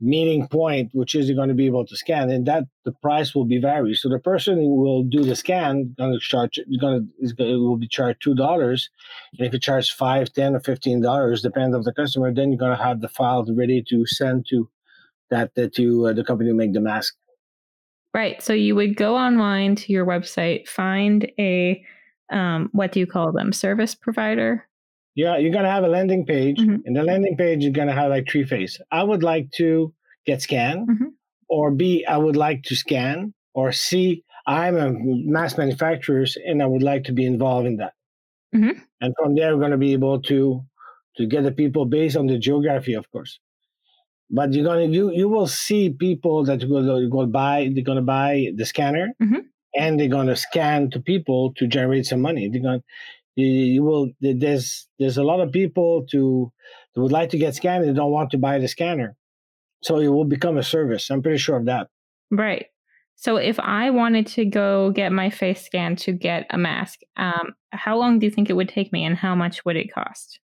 meeting 0.02 0.48
point, 0.48 0.90
which 0.94 1.14
is 1.14 1.28
you're 1.28 1.36
going 1.36 1.50
to 1.50 1.62
be 1.64 1.68
able 1.68 1.86
to 1.86 1.96
scan, 1.96 2.32
and 2.32 2.48
that 2.48 2.64
the 2.84 2.92
price 2.92 3.36
will 3.36 3.46
be 3.46 3.60
varied. 3.60 3.98
So 3.98 4.10
the 4.10 4.18
person 4.18 4.58
who 4.58 4.82
will 4.82 5.04
do 5.04 5.24
the 5.24 5.36
scan 5.36 5.94
going 5.96 6.12
to 6.12 6.20
charge 6.20 6.60
going 6.82 7.02
to 7.02 7.24
is 7.24 7.34
going 7.34 7.52
to, 7.52 7.58
will 7.60 7.78
be 7.78 7.88
charged 7.88 8.24
two 8.24 8.34
dollars, 8.34 8.90
and 9.38 9.46
if 9.46 9.54
you 9.54 9.60
charge 9.60 9.92
five, 9.92 10.34
ten, 10.34 10.56
or 10.56 10.60
fifteen 10.60 11.02
dollars, 11.02 11.44
depending 11.44 11.76
on 11.76 11.84
the 11.84 11.94
customer, 11.94 12.34
then 12.34 12.52
you're 12.52 12.66
going 12.66 12.76
to 12.76 12.84
have 12.84 13.00
the 13.02 13.10
file 13.10 13.46
ready 13.54 13.84
to 13.90 14.08
send 14.08 14.48
to 14.50 14.68
that, 15.30 15.54
that 15.56 15.76
to 15.76 16.08
uh, 16.08 16.14
the 16.14 16.24
company 16.24 16.50
who 16.50 16.56
make 16.56 16.74
the 16.74 16.82
mask. 16.82 17.16
Right. 18.14 18.42
So 18.42 18.54
you 18.54 18.76
would 18.76 18.96
go 18.96 19.16
online 19.16 19.76
to 19.76 19.92
your 19.92 20.06
website, 20.06 20.68
find 20.68 21.30
a 21.38 21.84
um, 22.30 22.70
what 22.74 22.92
do 22.92 23.00
you 23.00 23.08
call 23.08 23.32
them? 23.32 23.54
Service 23.54 23.96
provider. 23.96 24.68
Yeah, 25.16 25.38
you're 25.38 25.54
gonna 25.54 25.72
have 25.72 25.84
a 25.84 25.88
landing 25.88 26.26
page. 26.26 26.58
Mm-hmm. 26.58 26.86
In 26.86 26.94
the 26.94 27.04
landing 27.04 27.38
page, 27.38 27.64
you're 27.64 27.72
gonna 27.72 27.94
have 27.94 28.10
like 28.10 28.28
three 28.30 28.44
phases. 28.44 28.82
I 28.92 29.04
would 29.04 29.24
like 29.24 29.52
to 29.54 29.94
get 30.26 30.42
scanned, 30.42 30.88
mm-hmm. 30.90 31.08
or 31.50 31.72
B, 31.72 32.06
I 32.06 32.18
would 32.18 32.36
like 32.36 32.64
to 32.64 32.76
scan, 32.76 33.34
or 33.54 33.72
C, 33.72 34.24
I'm 34.46 34.78
a 34.78 34.92
mass 34.92 35.58
manufacturer 35.58 36.26
and 36.46 36.62
I 36.62 36.68
would 36.68 36.84
like 36.84 37.04
to 37.06 37.12
be 37.12 37.26
involved 37.26 37.68
in 37.68 37.78
that. 37.78 37.94
Mm-hmm. 38.56 38.80
And 39.02 39.14
from 39.20 39.36
there, 39.36 39.56
we're 39.56 39.62
gonna 39.62 39.78
be 39.78 39.94
able 39.94 40.22
to 40.24 40.64
to 41.18 41.26
get 41.26 41.44
the 41.44 41.52
people 41.52 41.86
based 41.86 42.16
on 42.16 42.28
the 42.28 42.38
geography, 42.38 42.94
of 42.94 43.10
course. 43.12 43.40
But 44.30 44.54
you're 44.54 44.66
gonna 44.66 44.86
you 44.86 45.12
you 45.12 45.30
will 45.30 45.48
see 45.48 45.90
people 45.90 46.44
that 46.46 46.64
will 46.68 47.10
go 47.10 47.26
buy 47.26 47.70
they're 47.74 47.84
gonna 47.84 48.02
buy 48.02 48.52
the 48.56 48.66
scanner 48.66 49.14
mm-hmm. 49.22 49.40
and 49.76 50.00
they're 50.00 50.10
gonna 50.10 50.36
scan 50.36 50.90
to 50.92 51.00
people 51.00 51.54
to 51.58 51.68
generate 51.68 52.06
some 52.06 52.22
money. 52.22 52.50
They're 52.50 52.62
gonna 52.62 52.84
you, 53.36 53.48
you 53.48 53.84
will 53.84 54.12
there's 54.20 54.88
there's 55.00 55.18
a 55.18 55.24
lot 55.24 55.40
of 55.40 55.52
people 55.52 56.06
to 56.12 56.52
that 56.94 57.02
would 57.02 57.12
like 57.12 57.30
to 57.30 57.38
get 57.38 57.56
scanned 57.56 57.86
and 57.86 57.96
don't 57.96 58.12
want 58.12 58.32
to 58.32 58.38
buy 58.38 58.60
the 58.60 58.68
scanner. 58.68 59.16
So 59.84 60.00
it 60.00 60.08
will 60.08 60.26
become 60.26 60.58
a 60.58 60.64
service. 60.64 61.10
I'm 61.10 61.22
pretty 61.22 61.38
sure 61.38 61.56
of 61.56 61.66
that. 61.66 61.88
Right. 62.32 62.66
So 63.16 63.38
if 63.38 63.60
I 63.60 63.90
wanted 63.90 64.28
to 64.28 64.46
go 64.46 64.92
get 64.92 65.12
my 65.12 65.30
face 65.30 65.66
scanned 65.66 65.98
to 66.00 66.12
get 66.12 66.46
a 66.50 66.58
mask, 66.58 67.00
um, 67.16 67.56
how 67.72 67.98
long 67.98 68.20
do 68.20 68.26
you 68.26 68.32
think 68.32 68.50
it 68.50 68.54
would 68.54 68.70
take 68.70 68.92
me, 68.92 69.06
and 69.06 69.16
how 69.16 69.36
much 69.36 69.66
would 69.66 69.76
it 69.76 69.94
cost? 69.94 70.40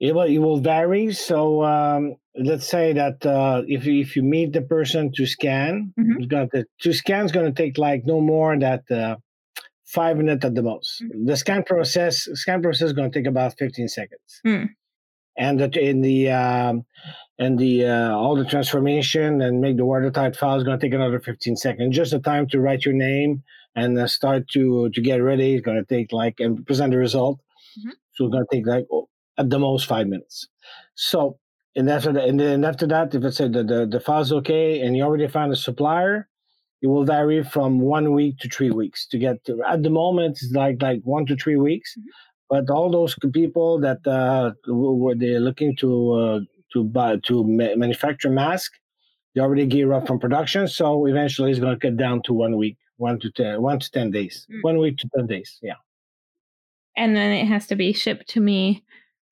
It 0.00 0.14
will, 0.14 0.22
it 0.22 0.38
will 0.38 0.60
vary. 0.60 1.12
So 1.12 1.62
um, 1.62 2.16
let's 2.34 2.66
say 2.66 2.94
that 2.94 3.24
uh, 3.26 3.62
if 3.66 3.84
you, 3.84 4.00
if 4.00 4.16
you 4.16 4.22
meet 4.22 4.54
the 4.54 4.62
person 4.62 5.12
to 5.12 5.26
scan, 5.26 5.92
mm-hmm. 5.98 6.24
got 6.24 6.50
the, 6.52 6.64
to 6.80 6.92
scan 6.92 7.26
is 7.26 7.32
going 7.32 7.52
to 7.52 7.62
take 7.62 7.76
like 7.76 8.06
no 8.06 8.20
more 8.20 8.58
than 8.58 8.80
uh, 8.90 9.16
five 9.84 10.16
minutes 10.16 10.44
at 10.44 10.54
the 10.54 10.62
most. 10.62 11.02
Mm-hmm. 11.02 11.26
The 11.26 11.36
scan 11.36 11.64
process 11.64 12.28
scan 12.34 12.62
process 12.62 12.86
is 12.86 12.92
going 12.94 13.10
to 13.10 13.18
take 13.18 13.26
about 13.26 13.58
fifteen 13.58 13.88
seconds, 13.88 14.40
mm. 14.46 14.68
and 15.36 15.60
that 15.60 15.76
in 15.76 16.00
the 16.00 16.30
um, 16.30 16.84
and 17.38 17.58
the 17.58 17.86
uh, 17.86 18.16
all 18.16 18.36
the 18.36 18.44
transformation 18.44 19.42
and 19.42 19.60
make 19.60 19.76
the 19.76 19.84
watertight 19.84 20.36
file 20.36 20.56
is 20.56 20.64
going 20.64 20.78
to 20.78 20.86
take 20.86 20.94
another 20.94 21.20
fifteen 21.20 21.56
seconds. 21.56 21.94
Just 21.94 22.12
the 22.12 22.20
time 22.20 22.46
to 22.48 22.60
write 22.60 22.84
your 22.84 22.94
name 22.94 23.42
and 23.74 23.98
uh, 23.98 24.06
start 24.06 24.48
to 24.50 24.88
to 24.90 25.00
get 25.00 25.16
ready 25.16 25.56
is 25.56 25.60
going 25.60 25.76
to 25.76 25.84
take 25.84 26.12
like 26.12 26.36
and 26.38 26.64
present 26.64 26.92
the 26.92 26.98
result. 26.98 27.38
Mm-hmm. 27.78 27.90
So 28.12 28.24
it's 28.24 28.32
going 28.32 28.46
to 28.48 28.56
take 28.56 28.66
like 28.66 28.86
at 29.38 29.50
the 29.50 29.58
most 29.58 29.86
five 29.86 30.06
minutes. 30.06 30.48
So, 30.94 31.38
and 31.76 31.88
after 31.88 32.12
that, 32.12 32.28
and 32.28 32.38
then 32.38 32.64
after 32.64 32.86
that, 32.88 33.14
if 33.14 33.24
it's 33.24 33.36
said 33.36 33.52
the, 33.52 33.64
the, 33.64 33.86
the 33.86 34.00
file's 34.00 34.32
okay 34.32 34.80
and 34.80 34.96
you 34.96 35.02
already 35.02 35.28
found 35.28 35.52
a 35.52 35.56
supplier, 35.56 36.28
it 36.82 36.86
will 36.86 37.04
vary 37.04 37.42
from 37.44 37.80
one 37.80 38.12
week 38.12 38.38
to 38.38 38.48
three 38.48 38.70
weeks 38.70 39.06
to 39.08 39.18
get 39.18 39.44
to. 39.44 39.62
At 39.68 39.82
the 39.82 39.90
moment, 39.90 40.38
it's 40.42 40.52
like 40.52 40.80
like 40.80 41.00
one 41.04 41.26
to 41.26 41.36
three 41.36 41.56
weeks. 41.56 41.94
Mm-hmm. 41.98 42.08
But 42.48 42.68
all 42.68 42.90
those 42.90 43.14
people 43.32 43.78
that 43.80 44.04
uh, 44.06 44.52
were 44.66 45.14
they're 45.14 45.40
looking 45.40 45.76
to 45.76 46.12
uh, 46.12 46.40
to 46.72 46.84
buy 46.84 47.16
to 47.24 47.44
ma- 47.44 47.76
manufacture 47.76 48.30
mask, 48.30 48.72
they 49.34 49.40
already 49.40 49.66
gear 49.66 49.92
up 49.92 50.06
from 50.06 50.18
production. 50.18 50.66
So 50.66 51.06
eventually, 51.06 51.50
it's 51.50 51.60
going 51.60 51.78
to 51.78 51.78
get 51.78 51.96
down 51.96 52.22
to 52.22 52.32
one 52.32 52.56
week, 52.56 52.76
one 52.96 53.20
to 53.20 53.30
ten, 53.30 53.62
one 53.62 53.78
to 53.78 53.90
ten 53.90 54.10
days, 54.10 54.46
mm-hmm. 54.50 54.60
one 54.62 54.78
week 54.78 54.98
to 54.98 55.08
ten 55.14 55.26
days. 55.26 55.58
Yeah. 55.62 55.74
And 56.96 57.14
then 57.14 57.30
it 57.30 57.46
has 57.46 57.66
to 57.68 57.76
be 57.76 57.92
shipped 57.92 58.28
to 58.30 58.40
me 58.40 58.82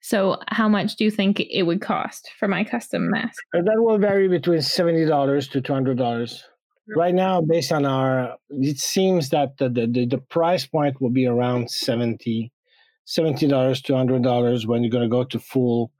so, 0.00 0.38
how 0.48 0.68
much 0.68 0.96
do 0.96 1.04
you 1.04 1.10
think 1.10 1.40
it 1.40 1.64
would 1.64 1.80
cost 1.80 2.30
for 2.38 2.48
my 2.48 2.64
custom 2.64 3.10
mask? 3.10 3.42
Uh, 3.54 3.62
that 3.62 3.76
will 3.82 3.98
vary 3.98 4.28
between 4.28 4.62
seventy 4.62 5.04
dollars 5.04 5.48
to 5.48 5.60
two 5.60 5.72
hundred 5.72 5.98
dollars. 5.98 6.44
Right 6.96 7.14
now, 7.14 7.42
based 7.42 7.70
on 7.70 7.84
our, 7.84 8.36
it 8.48 8.78
seems 8.78 9.28
that 9.30 9.58
the, 9.58 9.68
the, 9.68 10.06
the 10.06 10.18
price 10.30 10.64
point 10.64 11.02
will 11.02 11.10
be 11.10 11.26
around 11.26 11.70
70 11.70 12.50
dollars 13.46 13.82
to 13.82 13.94
hundred 13.94 14.22
dollars 14.22 14.66
when 14.66 14.82
you're 14.82 14.90
going 14.90 15.02
to 15.02 15.08
go 15.08 15.24
to 15.24 15.38
full 15.38 15.90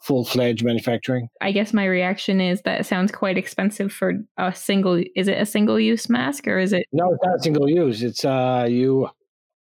full 0.00 0.24
fledged 0.24 0.64
manufacturing. 0.64 1.28
I 1.40 1.52
guess 1.52 1.72
my 1.72 1.86
reaction 1.86 2.40
is 2.40 2.60
that 2.62 2.84
sounds 2.84 3.10
quite 3.10 3.38
expensive 3.38 3.92
for 3.92 4.12
a 4.36 4.54
single. 4.54 5.02
Is 5.16 5.28
it 5.28 5.40
a 5.40 5.46
single 5.46 5.80
use 5.80 6.08
mask 6.08 6.46
or 6.46 6.58
is 6.58 6.72
it? 6.72 6.86
No, 6.92 7.12
it's 7.12 7.24
not 7.24 7.42
single 7.42 7.68
use. 7.68 8.02
It's 8.02 8.24
uh 8.24 8.66
you 8.68 9.08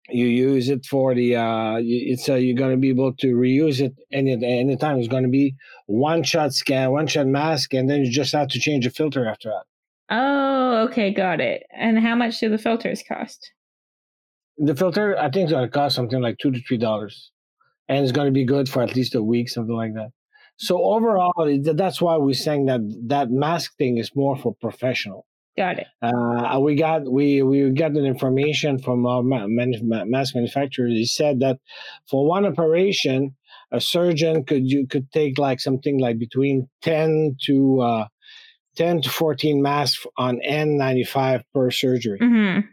you 0.09 0.25
use 0.25 0.69
it 0.69 0.85
for 0.85 1.15
the 1.15 1.35
uh 1.35 1.77
it's 1.79 2.27
uh, 2.27 2.35
you're 2.35 2.57
going 2.57 2.71
to 2.71 2.77
be 2.77 2.89
able 2.89 3.13
to 3.13 3.35
reuse 3.35 3.79
it 3.79 3.93
any 4.11 4.33
anytime 4.33 4.99
it's 4.99 5.07
going 5.07 5.23
to 5.23 5.29
be 5.29 5.55
one 5.85 6.23
shot 6.23 6.53
scan 6.53 6.91
one 6.91 7.07
shot 7.07 7.27
mask 7.27 7.73
and 7.73 7.89
then 7.89 8.01
you 8.01 8.11
just 8.11 8.33
have 8.33 8.49
to 8.49 8.59
change 8.59 8.85
the 8.85 8.91
filter 8.91 9.25
after 9.25 9.49
that. 9.49 9.63
Oh 10.09 10.87
okay 10.89 11.13
got 11.13 11.39
it. 11.39 11.63
And 11.71 11.99
how 11.99 12.15
much 12.15 12.39
do 12.39 12.49
the 12.49 12.57
filters 12.57 13.03
cost? 13.07 13.51
The 14.57 14.75
filter 14.75 15.17
i 15.17 15.29
think 15.29 15.45
it's 15.45 15.53
going 15.53 15.65
to 15.65 15.71
cost 15.71 15.95
something 15.95 16.21
like 16.21 16.37
two 16.37 16.51
to 16.51 16.61
three 16.61 16.77
dollars. 16.77 17.31
And 17.87 18.03
it's 18.03 18.13
going 18.13 18.27
to 18.27 18.31
be 18.31 18.45
good 18.45 18.69
for 18.69 18.81
at 18.81 18.95
least 18.95 19.15
a 19.15 19.23
week 19.23 19.49
something 19.49 19.75
like 19.75 19.93
that. 19.93 20.11
So 20.57 20.83
overall 20.83 21.33
that's 21.63 22.01
why 22.01 22.17
we're 22.17 22.33
saying 22.33 22.65
that 22.65 22.81
that 23.07 23.31
mask 23.31 23.77
thing 23.77 23.97
is 23.97 24.11
more 24.15 24.35
for 24.35 24.53
professional 24.53 25.25
Got 25.55 25.79
it. 25.79 25.87
Uh, 26.01 26.59
we 26.59 26.75
got 26.75 27.03
we 27.11 27.43
we 27.43 27.69
got 27.71 27.93
the 27.93 28.03
information 28.03 28.79
from 28.79 29.05
our 29.05 29.21
mass 29.21 30.33
manufacturer. 30.33 30.87
He 30.87 31.05
said 31.05 31.41
that 31.41 31.59
for 32.09 32.27
one 32.27 32.45
operation, 32.45 33.35
a 33.71 33.79
surgeon 33.79 34.45
could 34.45 34.67
you 34.67 34.87
could 34.87 35.11
take 35.11 35.37
like 35.37 35.59
something 35.59 35.99
like 35.99 36.17
between 36.17 36.69
ten 36.81 37.35
to 37.45 37.81
uh, 37.81 38.07
ten 38.75 39.03
to 39.03 39.09
fourteen 39.09 39.61
masks 39.61 40.07
on 40.17 40.39
N95 40.47 41.43
per 41.53 41.69
surgery. 41.69 42.17
Mm-hmm. 42.19 42.67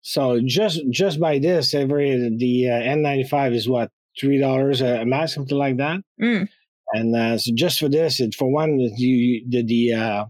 So 0.00 0.40
just 0.42 0.80
just 0.88 1.20
by 1.20 1.38
this, 1.38 1.74
every 1.74 2.12
the 2.38 2.70
uh, 2.70 2.94
N95 2.96 3.54
is 3.54 3.68
what 3.68 3.90
three 4.18 4.38
dollars 4.38 4.80
a 4.80 5.04
mask, 5.04 5.34
something 5.34 5.58
like 5.58 5.76
that. 5.76 6.00
Mm. 6.22 6.48
And 6.94 7.14
uh, 7.14 7.36
so 7.36 7.52
just 7.54 7.78
for 7.78 7.90
this, 7.90 8.20
it, 8.20 8.34
for 8.34 8.50
one, 8.50 8.78
you 8.78 9.44
the 9.46 9.62
the 9.62 9.92
uh, 9.92 10.24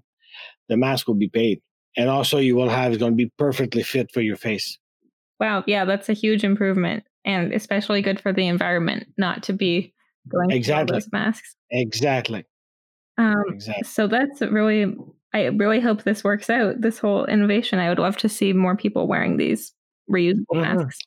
the 0.69 0.77
mask 0.77 1.07
will 1.07 1.15
be 1.15 1.29
paid 1.29 1.61
and 1.97 2.09
also 2.09 2.39
you 2.39 2.57
will 2.57 2.69
have 2.69 2.93
is 2.93 2.99
going 2.99 3.13
to 3.13 3.17
be 3.17 3.31
perfectly 3.39 3.83
fit 3.83 4.11
for 4.13 4.21
your 4.21 4.37
face. 4.37 4.79
Wow, 5.41 5.65
yeah, 5.67 5.85
that's 5.85 6.09
a 6.09 6.15
huge 6.15 6.45
improvement, 6.45 7.05
and 7.25 7.53
especially 7.53 8.03
good 8.03 8.21
for 8.21 8.33
the 8.33 8.47
environment 8.47 9.07
not 9.19 9.43
to 9.45 9.53
be 9.53 9.93
going 10.29 10.51
exactly 10.51 10.95
those 10.95 11.11
masks. 11.13 11.57
Exactly. 11.71 12.45
Um, 13.19 13.45
exactly. 13.49 13.85
So 13.85 14.07
that's 14.07 14.41
really. 14.41 14.95
I 15.35 15.47
really 15.47 15.81
hope 15.81 16.05
this 16.05 16.25
works 16.25 16.49
out. 16.49 16.81
This 16.81 16.99
whole 16.99 17.27
innovation. 17.27 17.79
I 17.79 17.91
would 17.91 17.99
love 17.99 18.17
to 18.19 18.29
see 18.29 18.55
more 18.55 18.77
people 18.77 19.07
wearing 19.07 19.37
these 19.37 19.73
reusable 20.11 20.45
mm-hmm. 20.55 20.79
masks. 20.79 21.01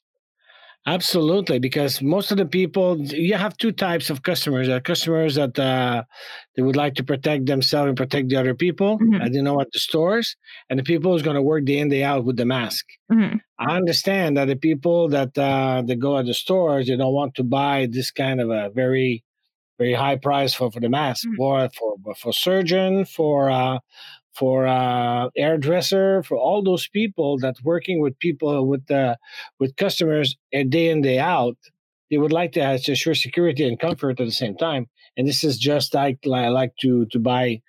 Absolutely, 0.89 1.59
because 1.59 2.01
most 2.01 2.31
of 2.31 2.37
the 2.37 2.47
people 2.47 2.99
you 2.99 3.35
have 3.35 3.55
two 3.57 3.71
types 3.71 4.09
of 4.09 4.23
customers. 4.23 4.65
There 4.65 4.77
are 4.77 4.81
customers 4.81 5.35
that 5.35 5.59
uh, 5.59 6.03
they 6.55 6.63
would 6.63 6.75
like 6.75 6.95
to 6.95 7.03
protect 7.03 7.45
themselves 7.45 7.89
and 7.89 7.95
protect 7.95 8.29
the 8.29 8.37
other 8.37 8.55
people, 8.55 8.97
mm-hmm. 8.97 9.21
and 9.21 9.35
you 9.35 9.43
know 9.43 9.61
at 9.61 9.71
the 9.71 9.77
stores, 9.77 10.35
and 10.67 10.79
the 10.79 10.83
people 10.83 11.11
who's 11.11 11.21
going 11.21 11.35
to 11.35 11.43
work 11.43 11.65
day 11.65 11.77
in 11.77 11.89
day 11.89 12.03
out 12.03 12.25
with 12.25 12.37
the 12.37 12.45
mask. 12.45 12.85
Mm-hmm. 13.11 13.37
I 13.59 13.75
understand 13.75 14.37
that 14.37 14.45
the 14.45 14.55
people 14.55 15.07
that 15.09 15.37
uh, 15.37 15.83
that 15.85 15.97
go 15.97 16.17
at 16.17 16.25
the 16.25 16.33
stores 16.33 16.87
they 16.87 16.97
don't 16.97 17.13
want 17.13 17.35
to 17.35 17.43
buy 17.43 17.87
this 17.91 18.09
kind 18.09 18.41
of 18.41 18.49
a 18.49 18.71
very 18.71 19.23
very 19.77 19.93
high 19.93 20.17
price 20.17 20.55
for, 20.55 20.71
for 20.71 20.79
the 20.79 20.89
mask, 20.89 21.27
mm-hmm. 21.27 21.35
for 21.35 21.69
for 21.77 22.15
for 22.15 22.33
surgeon, 22.33 23.05
for 23.05 23.51
uh, 23.51 23.77
for 24.33 24.67
uh, 24.67 25.29
hairdresser, 25.35 26.23
for 26.23 26.37
all 26.37 26.63
those 26.63 26.87
people 26.87 27.37
that 27.39 27.55
working 27.63 27.99
with 27.99 28.17
people 28.19 28.67
with 28.67 28.85
the 28.87 29.17
with 29.59 29.75
customers 29.75 30.37
day 30.51 30.89
in 30.89 31.01
day 31.01 31.19
out, 31.19 31.57
they 32.09 32.17
would 32.17 32.31
like 32.31 32.53
to 32.53 32.61
assure 32.61 33.15
security 33.15 33.67
and 33.67 33.79
comfort 33.79 34.19
at 34.19 34.25
the 34.25 34.31
same 34.31 34.55
time. 34.55 34.87
And 35.17 35.27
this 35.27 35.43
is 35.43 35.57
just 35.57 35.93
like 35.93 36.19
I 36.25 36.49
like 36.49 36.73
to 36.81 37.05
to 37.07 37.19
buy 37.19 37.61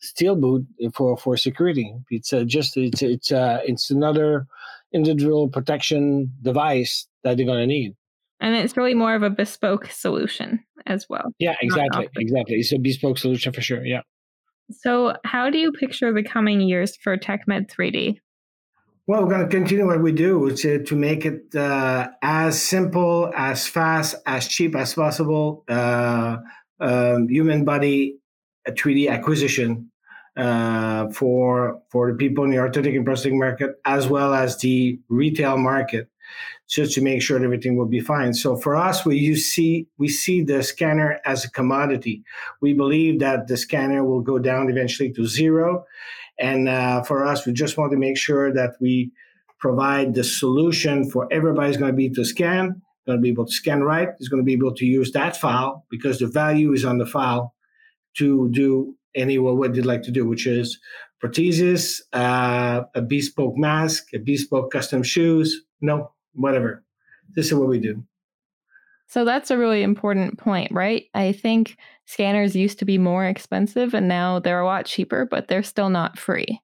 steel 0.00 0.36
boot 0.36 0.66
for 0.94 1.16
for 1.16 1.36
security. 1.36 1.94
It's 2.10 2.32
uh, 2.32 2.44
just 2.44 2.76
it's 2.76 3.02
it's 3.02 3.32
uh, 3.32 3.60
it's 3.64 3.90
another 3.90 4.46
individual 4.92 5.48
protection 5.48 6.32
device 6.42 7.06
that 7.24 7.36
they're 7.36 7.46
going 7.46 7.60
to 7.60 7.66
need. 7.66 7.94
And 8.40 8.54
it's 8.54 8.76
really 8.76 8.94
more 8.94 9.14
of 9.14 9.22
a 9.22 9.30
bespoke 9.30 9.86
solution 9.86 10.64
as 10.86 11.08
well. 11.08 11.32
Yeah, 11.38 11.56
exactly, 11.60 12.08
exactly. 12.16 12.56
It's 12.56 12.72
a 12.72 12.78
bespoke 12.78 13.18
solution 13.18 13.52
for 13.52 13.60
sure. 13.60 13.84
Yeah. 13.84 14.02
So, 14.70 15.14
how 15.24 15.50
do 15.50 15.58
you 15.58 15.72
picture 15.72 16.12
the 16.12 16.22
coming 16.22 16.60
years 16.60 16.96
for 16.96 17.16
TechMed 17.16 17.70
3D? 17.70 18.20
Well, 19.06 19.22
we're 19.22 19.30
going 19.30 19.48
to 19.48 19.56
continue 19.56 19.86
what 19.86 20.02
we 20.02 20.12
do 20.12 20.54
to, 20.54 20.84
to 20.84 20.94
make 20.94 21.24
it 21.24 21.54
uh, 21.54 22.08
as 22.20 22.60
simple, 22.60 23.32
as 23.34 23.66
fast, 23.66 24.16
as 24.26 24.46
cheap 24.46 24.76
as 24.76 24.92
possible. 24.92 25.64
Uh, 25.66 26.36
um, 26.80 27.28
human 27.28 27.64
body 27.64 28.18
3D 28.68 29.08
acquisition 29.08 29.90
uh, 30.36 31.08
for 31.08 31.80
for 31.90 32.12
the 32.12 32.16
people 32.18 32.44
in 32.44 32.50
the 32.50 32.56
orthotic 32.56 32.94
and 32.94 33.04
prosthetic 33.04 33.38
market, 33.38 33.80
as 33.84 34.06
well 34.06 34.34
as 34.34 34.58
the 34.58 35.00
retail 35.08 35.56
market, 35.56 36.08
just 36.68 36.92
to 36.94 37.00
make 37.00 37.22
sure 37.22 37.42
everything 37.42 37.76
will 37.76 37.86
be 37.86 38.00
fine. 38.00 38.34
So 38.34 38.56
for 38.56 38.76
us, 38.76 39.04
we 39.04 39.16
you 39.16 39.36
see 39.36 39.88
we 39.98 40.08
see 40.08 40.42
the 40.42 40.62
scanner 40.62 41.18
as 41.24 41.44
a 41.44 41.50
commodity. 41.50 42.22
We 42.60 42.74
believe 42.74 43.20
that 43.20 43.48
the 43.48 43.56
scanner 43.56 44.04
will 44.04 44.20
go 44.20 44.38
down 44.38 44.70
eventually 44.70 45.12
to 45.14 45.26
zero, 45.26 45.84
and 46.38 46.68
uh, 46.68 47.02
for 47.02 47.24
us, 47.24 47.46
we 47.46 47.52
just 47.52 47.76
want 47.76 47.92
to 47.92 47.98
make 47.98 48.16
sure 48.16 48.52
that 48.52 48.74
we 48.80 49.10
provide 49.58 50.14
the 50.14 50.24
solution 50.24 51.10
for 51.10 51.26
everybody's 51.32 51.76
going 51.76 51.90
to 51.90 51.96
be 51.96 52.08
to 52.10 52.24
scan, 52.24 52.80
going 53.06 53.18
to 53.18 53.22
be 53.22 53.30
able 53.30 53.46
to 53.46 53.52
scan 53.52 53.82
right, 53.82 54.10
is 54.20 54.28
going 54.28 54.40
to 54.40 54.44
be 54.44 54.52
able 54.52 54.74
to 54.74 54.84
use 54.84 55.10
that 55.12 55.36
file 55.36 55.84
because 55.90 56.18
the 56.18 56.26
value 56.26 56.72
is 56.72 56.84
on 56.84 56.98
the 56.98 57.06
file 57.06 57.54
to 58.16 58.48
do 58.50 58.94
any 59.14 59.38
what 59.38 59.74
they'd 59.74 59.86
like 59.86 60.02
to 60.02 60.10
do, 60.10 60.26
which 60.26 60.46
is 60.46 60.78
prosthesis, 61.22 62.00
uh, 62.12 62.82
a 62.94 63.02
bespoke 63.02 63.56
mask, 63.56 64.14
a 64.14 64.18
bespoke 64.18 64.70
custom 64.70 65.02
shoes, 65.02 65.62
no, 65.80 66.12
whatever. 66.38 66.84
This 67.34 67.46
is 67.46 67.54
what 67.54 67.68
we 67.68 67.78
do. 67.78 68.02
So 69.08 69.24
that's 69.24 69.50
a 69.50 69.58
really 69.58 69.82
important 69.82 70.38
point, 70.38 70.70
right? 70.70 71.06
I 71.14 71.32
think 71.32 71.78
scanners 72.04 72.54
used 72.54 72.78
to 72.80 72.84
be 72.84 72.98
more 72.98 73.24
expensive 73.24 73.94
and 73.94 74.06
now 74.06 74.38
they're 74.38 74.60
a 74.60 74.66
lot 74.66 74.84
cheaper, 74.84 75.24
but 75.24 75.48
they're 75.48 75.62
still 75.62 75.88
not 75.88 76.18
free. 76.18 76.60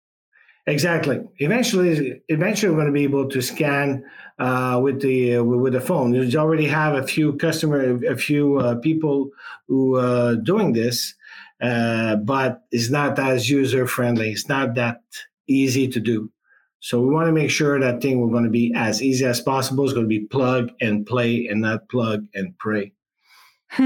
Exactly. 0.66 1.20
Eventually, 1.38 2.22
eventually, 2.28 2.70
we're 2.70 2.80
going 2.80 2.86
to 2.86 2.92
be 2.92 3.04
able 3.04 3.28
to 3.28 3.42
scan 3.42 4.02
uh, 4.38 4.80
with 4.82 5.02
the 5.02 5.36
uh, 5.36 5.42
with 5.42 5.74
the 5.74 5.80
phone. 5.80 6.14
You 6.14 6.38
already 6.38 6.66
have 6.66 6.94
a 6.94 7.06
few 7.06 7.34
customer, 7.34 8.02
a 8.06 8.16
few 8.16 8.58
uh, 8.58 8.76
people 8.76 9.28
who 9.68 9.96
are 9.96 10.32
uh, 10.32 10.34
doing 10.36 10.72
this, 10.72 11.14
uh, 11.60 12.16
but 12.16 12.62
it's 12.70 12.88
not 12.88 13.18
as 13.18 13.50
user 13.50 13.86
friendly. 13.86 14.30
It's 14.30 14.48
not 14.48 14.74
that 14.76 15.02
easy 15.46 15.86
to 15.88 16.00
do. 16.00 16.30
So 16.84 17.00
we 17.00 17.14
want 17.14 17.28
to 17.28 17.32
make 17.32 17.50
sure 17.50 17.80
that 17.80 18.02
thing 18.02 18.20
we're 18.20 18.28
going 18.28 18.44
to 18.44 18.50
be 18.50 18.70
as 18.76 19.02
easy 19.02 19.24
as 19.24 19.40
possible. 19.40 19.84
It's 19.84 19.94
going 19.94 20.04
to 20.04 20.06
be 20.06 20.26
plug 20.26 20.70
and 20.82 21.06
play 21.06 21.46
and 21.46 21.62
not 21.62 21.88
plug 21.88 22.26
and 22.34 22.52
pray. 22.58 22.92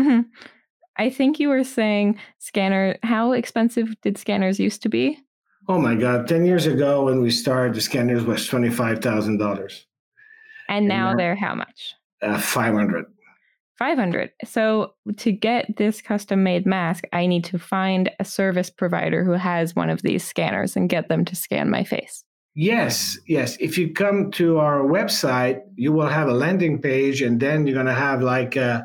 I 0.96 1.08
think 1.08 1.38
you 1.38 1.48
were 1.48 1.62
saying 1.62 2.18
scanner. 2.38 2.98
How 3.04 3.30
expensive 3.30 3.94
did 4.00 4.18
scanners 4.18 4.58
used 4.58 4.82
to 4.82 4.88
be? 4.88 5.16
Oh 5.68 5.80
my 5.80 5.94
God! 5.94 6.26
Ten 6.26 6.44
years 6.44 6.66
ago, 6.66 7.04
when 7.04 7.22
we 7.22 7.30
started, 7.30 7.76
the 7.76 7.80
scanners 7.80 8.24
was 8.24 8.48
twenty 8.48 8.68
five 8.68 8.98
thousand 8.98 9.38
dollars. 9.38 9.86
And 10.68 10.88
now 10.88 11.14
they're 11.14 11.36
how 11.36 11.54
much? 11.54 11.94
Uh, 12.20 12.36
Five 12.36 12.74
hundred. 12.74 13.06
500. 13.78 14.32
So 14.44 14.94
to 15.18 15.30
get 15.30 15.76
this 15.76 16.02
custom 16.02 16.42
made 16.42 16.66
mask, 16.66 17.04
I 17.12 17.26
need 17.26 17.44
to 17.44 17.60
find 17.60 18.10
a 18.18 18.24
service 18.24 18.70
provider 18.70 19.22
who 19.22 19.34
has 19.34 19.76
one 19.76 19.88
of 19.88 20.02
these 20.02 20.26
scanners 20.26 20.74
and 20.74 20.90
get 20.90 21.08
them 21.08 21.24
to 21.26 21.36
scan 21.36 21.70
my 21.70 21.84
face. 21.84 22.24
Yes, 22.60 23.16
yes. 23.28 23.56
If 23.60 23.78
you 23.78 23.92
come 23.92 24.32
to 24.32 24.58
our 24.58 24.80
website, 24.80 25.62
you 25.76 25.92
will 25.92 26.08
have 26.08 26.26
a 26.26 26.32
landing 26.32 26.82
page, 26.82 27.22
and 27.22 27.38
then 27.38 27.64
you're 27.64 27.74
going 27.74 27.86
to 27.86 27.94
have 27.94 28.20
like 28.20 28.56
uh, 28.56 28.82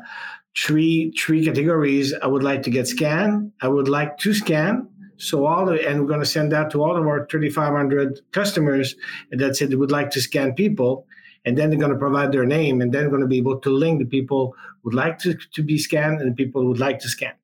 three 0.56 1.10
three 1.18 1.44
categories. 1.44 2.14
I 2.22 2.28
would 2.28 2.44
like 2.44 2.62
to 2.62 2.70
get 2.70 2.86
scanned. 2.86 3.50
I 3.60 3.66
would 3.66 3.88
like 3.88 4.16
to 4.18 4.32
scan. 4.32 4.86
So 5.16 5.44
all 5.44 5.66
the 5.66 5.88
and 5.88 6.00
we're 6.00 6.06
going 6.06 6.20
to 6.20 6.34
send 6.36 6.52
that 6.52 6.70
to 6.70 6.84
all 6.84 6.96
of 6.96 7.04
our 7.04 7.26
3,500 7.26 8.20
customers 8.30 8.94
that 9.32 9.56
said 9.56 9.70
they 9.70 9.74
would 9.74 9.90
like 9.90 10.10
to 10.12 10.20
scan 10.20 10.54
people 10.54 11.08
and 11.44 11.58
then 11.58 11.70
they're 11.70 11.84
going 11.84 11.90
to 11.90 11.98
provide 11.98 12.30
their 12.30 12.46
name 12.46 12.80
and 12.80 12.92
then 12.92 13.08
going 13.08 13.22
to 13.22 13.26
be 13.26 13.38
able 13.38 13.58
to 13.58 13.70
link 13.70 13.98
the 13.98 14.06
people 14.06 14.54
would 14.84 14.94
like 14.94 15.18
to, 15.18 15.34
to 15.52 15.64
be 15.64 15.78
scanned 15.78 16.20
and 16.20 16.30
the 16.30 16.36
people 16.36 16.64
would 16.64 16.78
like 16.78 17.00
to 17.00 17.08
scan 17.08 17.34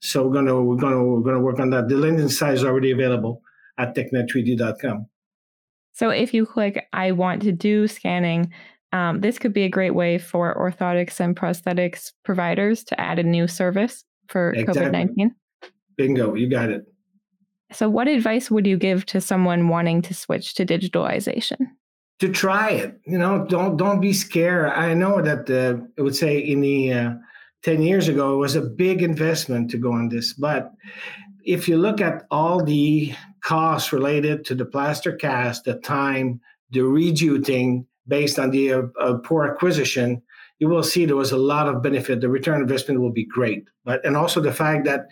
so 0.00 0.26
we're 0.26 0.32
going 0.32 0.46
to 0.46 0.62
we're 0.62 0.76
going 0.76 0.94
to 0.94 1.02
we're 1.02 1.20
going 1.28 1.36
to 1.36 1.40
work 1.40 1.58
on 1.58 1.70
that 1.70 1.88
the 1.88 1.96
landing 1.96 2.28
site 2.28 2.54
is 2.54 2.64
already 2.64 2.90
available 2.90 3.42
at 3.78 3.94
techmed3d.com 3.94 5.06
so 5.94 6.10
if 6.10 6.34
you 6.34 6.44
click 6.44 6.86
i 6.92 7.10
want 7.10 7.40
to 7.42 7.52
do 7.52 7.88
scanning 7.88 8.52
um, 8.92 9.20
this 9.22 9.40
could 9.40 9.52
be 9.52 9.64
a 9.64 9.68
great 9.68 9.94
way 9.94 10.18
for 10.18 10.54
orthotics 10.54 11.18
and 11.18 11.34
prosthetics 11.34 12.12
providers 12.24 12.84
to 12.84 13.00
add 13.00 13.18
a 13.18 13.24
new 13.24 13.48
service 13.48 14.04
for 14.28 14.52
exactly. 14.52 14.84
covid-19 14.84 15.30
bingo 15.96 16.34
you 16.34 16.48
got 16.48 16.68
it 16.68 16.84
so 17.72 17.88
what 17.88 18.06
advice 18.06 18.50
would 18.50 18.66
you 18.66 18.76
give 18.76 19.06
to 19.06 19.20
someone 19.20 19.68
wanting 19.68 20.02
to 20.02 20.14
switch 20.14 20.54
to 20.54 20.66
digitalization 20.66 21.58
to 22.20 22.28
try 22.28 22.70
it. 22.70 22.98
You 23.06 23.18
know, 23.18 23.44
don't 23.46 23.76
don't 23.76 24.00
be 24.00 24.12
scared. 24.12 24.72
I 24.72 24.94
know 24.94 25.20
that 25.20 25.50
uh, 25.50 25.82
I 25.98 26.02
would 26.02 26.16
say 26.16 26.38
in 26.38 26.60
the 26.60 26.92
uh, 26.92 27.10
ten 27.64 27.82
years 27.82 28.06
ago 28.08 28.34
it 28.34 28.38
was 28.38 28.54
a 28.54 28.62
big 28.62 29.02
investment 29.02 29.70
to 29.70 29.78
go 29.78 29.92
on 29.92 30.08
this, 30.08 30.34
but 30.34 30.70
if 31.44 31.68
you 31.68 31.76
look 31.76 32.00
at 32.00 32.24
all 32.30 32.62
the 32.62 33.12
costs 33.42 33.92
related 33.92 34.44
to 34.46 34.54
the 34.54 34.64
plaster 34.64 35.12
cast, 35.12 35.64
the 35.64 35.74
time, 35.74 36.40
the 36.70 36.80
rejuting 36.80 37.86
based 38.06 38.38
on 38.38 38.50
the 38.50 38.72
uh, 38.72 38.82
uh, 39.00 39.14
poor 39.18 39.44
acquisition, 39.44 40.22
you 40.58 40.68
will 40.68 40.82
see 40.82 41.04
there 41.04 41.16
was 41.16 41.32
a 41.32 41.36
lot 41.36 41.68
of 41.68 41.82
benefit. 41.82 42.20
The 42.20 42.28
return 42.28 42.60
investment 42.60 43.00
will 43.00 43.12
be 43.12 43.24
great, 43.24 43.64
but 43.84 44.04
and 44.04 44.16
also 44.16 44.40
the 44.40 44.52
fact 44.52 44.84
that 44.84 45.06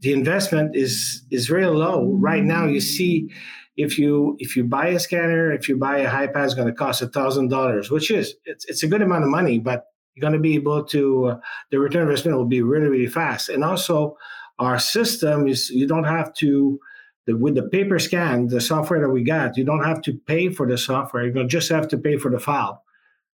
the 0.00 0.12
investment 0.12 0.76
is 0.76 1.24
is 1.30 1.46
very 1.46 1.66
low 1.66 2.12
right 2.14 2.44
now. 2.44 2.66
You 2.66 2.80
see 2.80 3.30
if 3.76 3.98
you 3.98 4.36
if 4.38 4.56
you 4.56 4.64
buy 4.64 4.88
a 4.88 5.00
scanner, 5.00 5.52
if 5.52 5.68
you 5.68 5.76
buy 5.76 5.98
a 5.98 6.08
iPad, 6.08 6.44
it's 6.44 6.54
going 6.54 6.68
to 6.68 6.74
cost 6.74 7.02
a 7.02 7.08
thousand 7.08 7.48
dollars, 7.48 7.90
which 7.90 8.10
is 8.10 8.34
it's 8.44 8.64
it's 8.66 8.82
a 8.82 8.88
good 8.88 9.02
amount 9.02 9.24
of 9.24 9.30
money, 9.30 9.58
but 9.58 9.86
you're 10.18 10.30
going 10.30 10.40
to 10.40 10.48
be 10.48 10.54
able 10.54 10.84
to 10.84 11.26
uh, 11.26 11.38
the 11.70 11.78
return 11.78 12.08
investment 12.08 12.36
will 12.36 12.44
be 12.44 12.62
really 12.62 12.88
really 12.88 13.06
fast, 13.06 13.48
and 13.48 13.62
also 13.64 14.16
our 14.58 14.78
system 14.78 15.46
is 15.46 15.70
you 15.70 15.86
don't 15.86 16.04
have 16.04 16.34
to 16.34 16.80
the, 17.26 17.36
with 17.36 17.54
the 17.54 17.62
pay-per-scan, 17.62 18.46
the 18.46 18.60
software 18.60 19.00
that 19.00 19.10
we 19.10 19.22
got, 19.22 19.56
you 19.58 19.64
don't 19.64 19.84
have 19.84 20.00
to 20.02 20.14
pay 20.26 20.48
for 20.48 20.66
the 20.66 20.78
software. 20.78 21.30
To 21.30 21.46
just 21.46 21.68
have 21.68 21.86
to 21.88 21.98
pay 21.98 22.16
for 22.16 22.30
the 22.30 22.40
file. 22.40 22.82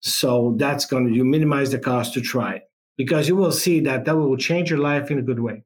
So 0.00 0.54
that's 0.58 0.86
going 0.86 1.06
to 1.06 1.14
you 1.14 1.24
minimize 1.24 1.70
the 1.70 1.78
cost 1.78 2.14
to 2.14 2.20
try 2.20 2.54
it 2.54 2.62
because 2.96 3.28
you 3.28 3.36
will 3.36 3.52
see 3.52 3.80
that 3.80 4.04
that 4.06 4.16
will 4.16 4.36
change 4.36 4.70
your 4.70 4.80
life 4.80 5.10
in 5.10 5.18
a 5.18 5.22
good 5.22 5.40
way. 5.40 5.62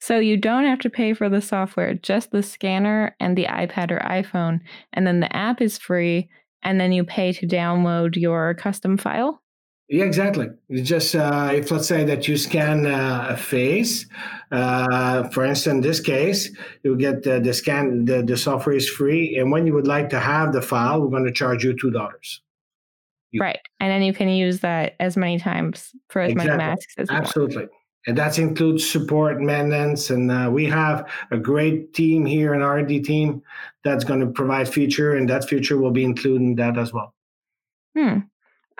So 0.00 0.18
you 0.18 0.36
don't 0.36 0.64
have 0.64 0.78
to 0.80 0.90
pay 0.90 1.12
for 1.12 1.28
the 1.28 1.42
software, 1.42 1.92
just 1.92 2.30
the 2.30 2.42
scanner 2.42 3.16
and 3.18 3.36
the 3.36 3.46
iPad 3.46 3.90
or 3.90 3.98
iPhone. 3.98 4.60
And 4.92 5.06
then 5.06 5.20
the 5.20 5.34
app 5.36 5.60
is 5.60 5.76
free. 5.76 6.30
And 6.62 6.80
then 6.80 6.92
you 6.92 7.04
pay 7.04 7.32
to 7.32 7.46
download 7.46 8.16
your 8.16 8.54
custom 8.54 8.96
file. 8.96 9.42
Yeah, 9.88 10.04
exactly. 10.04 10.48
You 10.68 10.82
just, 10.82 11.14
uh, 11.14 11.50
if 11.52 11.70
let's 11.70 11.88
say 11.88 12.04
that 12.04 12.28
you 12.28 12.36
scan 12.36 12.84
uh, 12.84 13.28
a 13.30 13.36
face, 13.36 14.06
uh, 14.52 15.28
for 15.30 15.46
instance, 15.46 15.76
in 15.76 15.80
this 15.80 16.00
case, 16.00 16.50
you 16.82 16.94
get 16.96 17.22
the, 17.22 17.40
the 17.40 17.54
scan, 17.54 18.04
the, 18.04 18.22
the 18.22 18.36
software 18.36 18.76
is 18.76 18.88
free. 18.88 19.38
And 19.38 19.50
when 19.50 19.66
you 19.66 19.72
would 19.72 19.86
like 19.86 20.10
to 20.10 20.20
have 20.20 20.52
the 20.52 20.60
file, 20.60 21.00
we're 21.00 21.08
going 21.08 21.24
to 21.24 21.32
charge 21.32 21.64
you 21.64 21.74
$2. 21.74 22.38
right. 23.40 23.60
And 23.80 23.90
then 23.90 24.02
you 24.02 24.12
can 24.12 24.28
use 24.28 24.60
that 24.60 24.94
as 25.00 25.16
many 25.16 25.38
times 25.38 25.92
for 26.10 26.20
as 26.20 26.32
exactly. 26.32 26.56
many 26.56 26.58
masks 26.58 26.94
as 26.98 27.08
Absolutely 27.08 27.68
and 28.06 28.16
that 28.16 28.38
includes 28.38 28.88
support 28.88 29.40
maintenance 29.40 30.10
and 30.10 30.30
uh, 30.30 30.48
we 30.50 30.64
have 30.64 31.08
a 31.30 31.36
great 31.36 31.92
team 31.94 32.24
here 32.24 32.54
an 32.54 32.62
r&d 32.62 33.00
team 33.00 33.42
that's 33.84 34.04
going 34.04 34.20
to 34.20 34.26
provide 34.26 34.68
feature 34.68 35.14
and 35.14 35.28
that 35.28 35.48
feature 35.48 35.78
will 35.78 35.90
be 35.90 36.04
including 36.04 36.56
that 36.56 36.78
as 36.78 36.92
well 36.92 37.14
hmm 37.96 38.18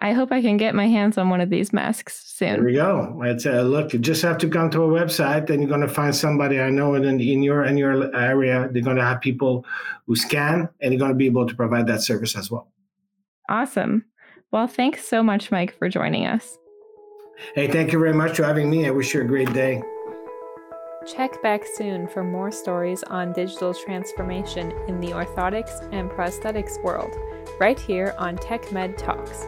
i 0.00 0.12
hope 0.12 0.32
i 0.32 0.40
can 0.40 0.56
get 0.56 0.74
my 0.74 0.86
hands 0.86 1.18
on 1.18 1.30
one 1.30 1.40
of 1.40 1.50
these 1.50 1.72
masks 1.72 2.22
soon 2.26 2.54
there 2.54 2.64
we 2.64 2.74
go 2.74 3.20
it's, 3.24 3.46
uh, 3.46 3.62
look 3.62 3.92
you 3.92 3.98
just 3.98 4.22
have 4.22 4.38
to 4.38 4.48
come 4.48 4.70
to 4.70 4.82
a 4.82 4.88
website 4.88 5.50
and 5.50 5.60
you're 5.60 5.68
going 5.68 5.80
to 5.80 5.88
find 5.88 6.14
somebody 6.14 6.60
i 6.60 6.70
know 6.70 6.94
in, 6.94 7.04
in 7.04 7.42
your 7.42 7.64
in 7.64 7.76
your 7.76 8.14
area 8.16 8.68
they're 8.72 8.82
going 8.82 8.96
to 8.96 9.04
have 9.04 9.20
people 9.20 9.64
who 10.06 10.14
scan 10.14 10.68
and 10.80 10.92
you're 10.92 10.98
going 10.98 11.12
to 11.12 11.16
be 11.16 11.26
able 11.26 11.46
to 11.46 11.54
provide 11.54 11.86
that 11.86 12.02
service 12.02 12.36
as 12.36 12.50
well 12.50 12.68
awesome 13.48 14.04
well 14.50 14.66
thanks 14.66 15.06
so 15.06 15.22
much 15.22 15.50
mike 15.50 15.76
for 15.78 15.88
joining 15.88 16.26
us 16.26 16.58
Hey, 17.54 17.68
thank 17.68 17.92
you 17.92 17.98
very 17.98 18.14
much 18.14 18.36
for 18.36 18.44
having 18.44 18.68
me. 18.70 18.86
I 18.86 18.90
wish 18.90 19.14
you 19.14 19.20
a 19.20 19.24
great 19.24 19.52
day. 19.52 19.82
Check 21.06 21.40
back 21.42 21.62
soon 21.64 22.06
for 22.08 22.22
more 22.22 22.50
stories 22.50 23.02
on 23.04 23.32
digital 23.32 23.72
transformation 23.72 24.72
in 24.88 25.00
the 25.00 25.08
orthotics 25.08 25.88
and 25.92 26.10
prosthetics 26.10 26.82
world, 26.82 27.14
right 27.58 27.78
here 27.78 28.14
on 28.18 28.36
TechMed 28.36 28.96
Talks. 28.98 29.46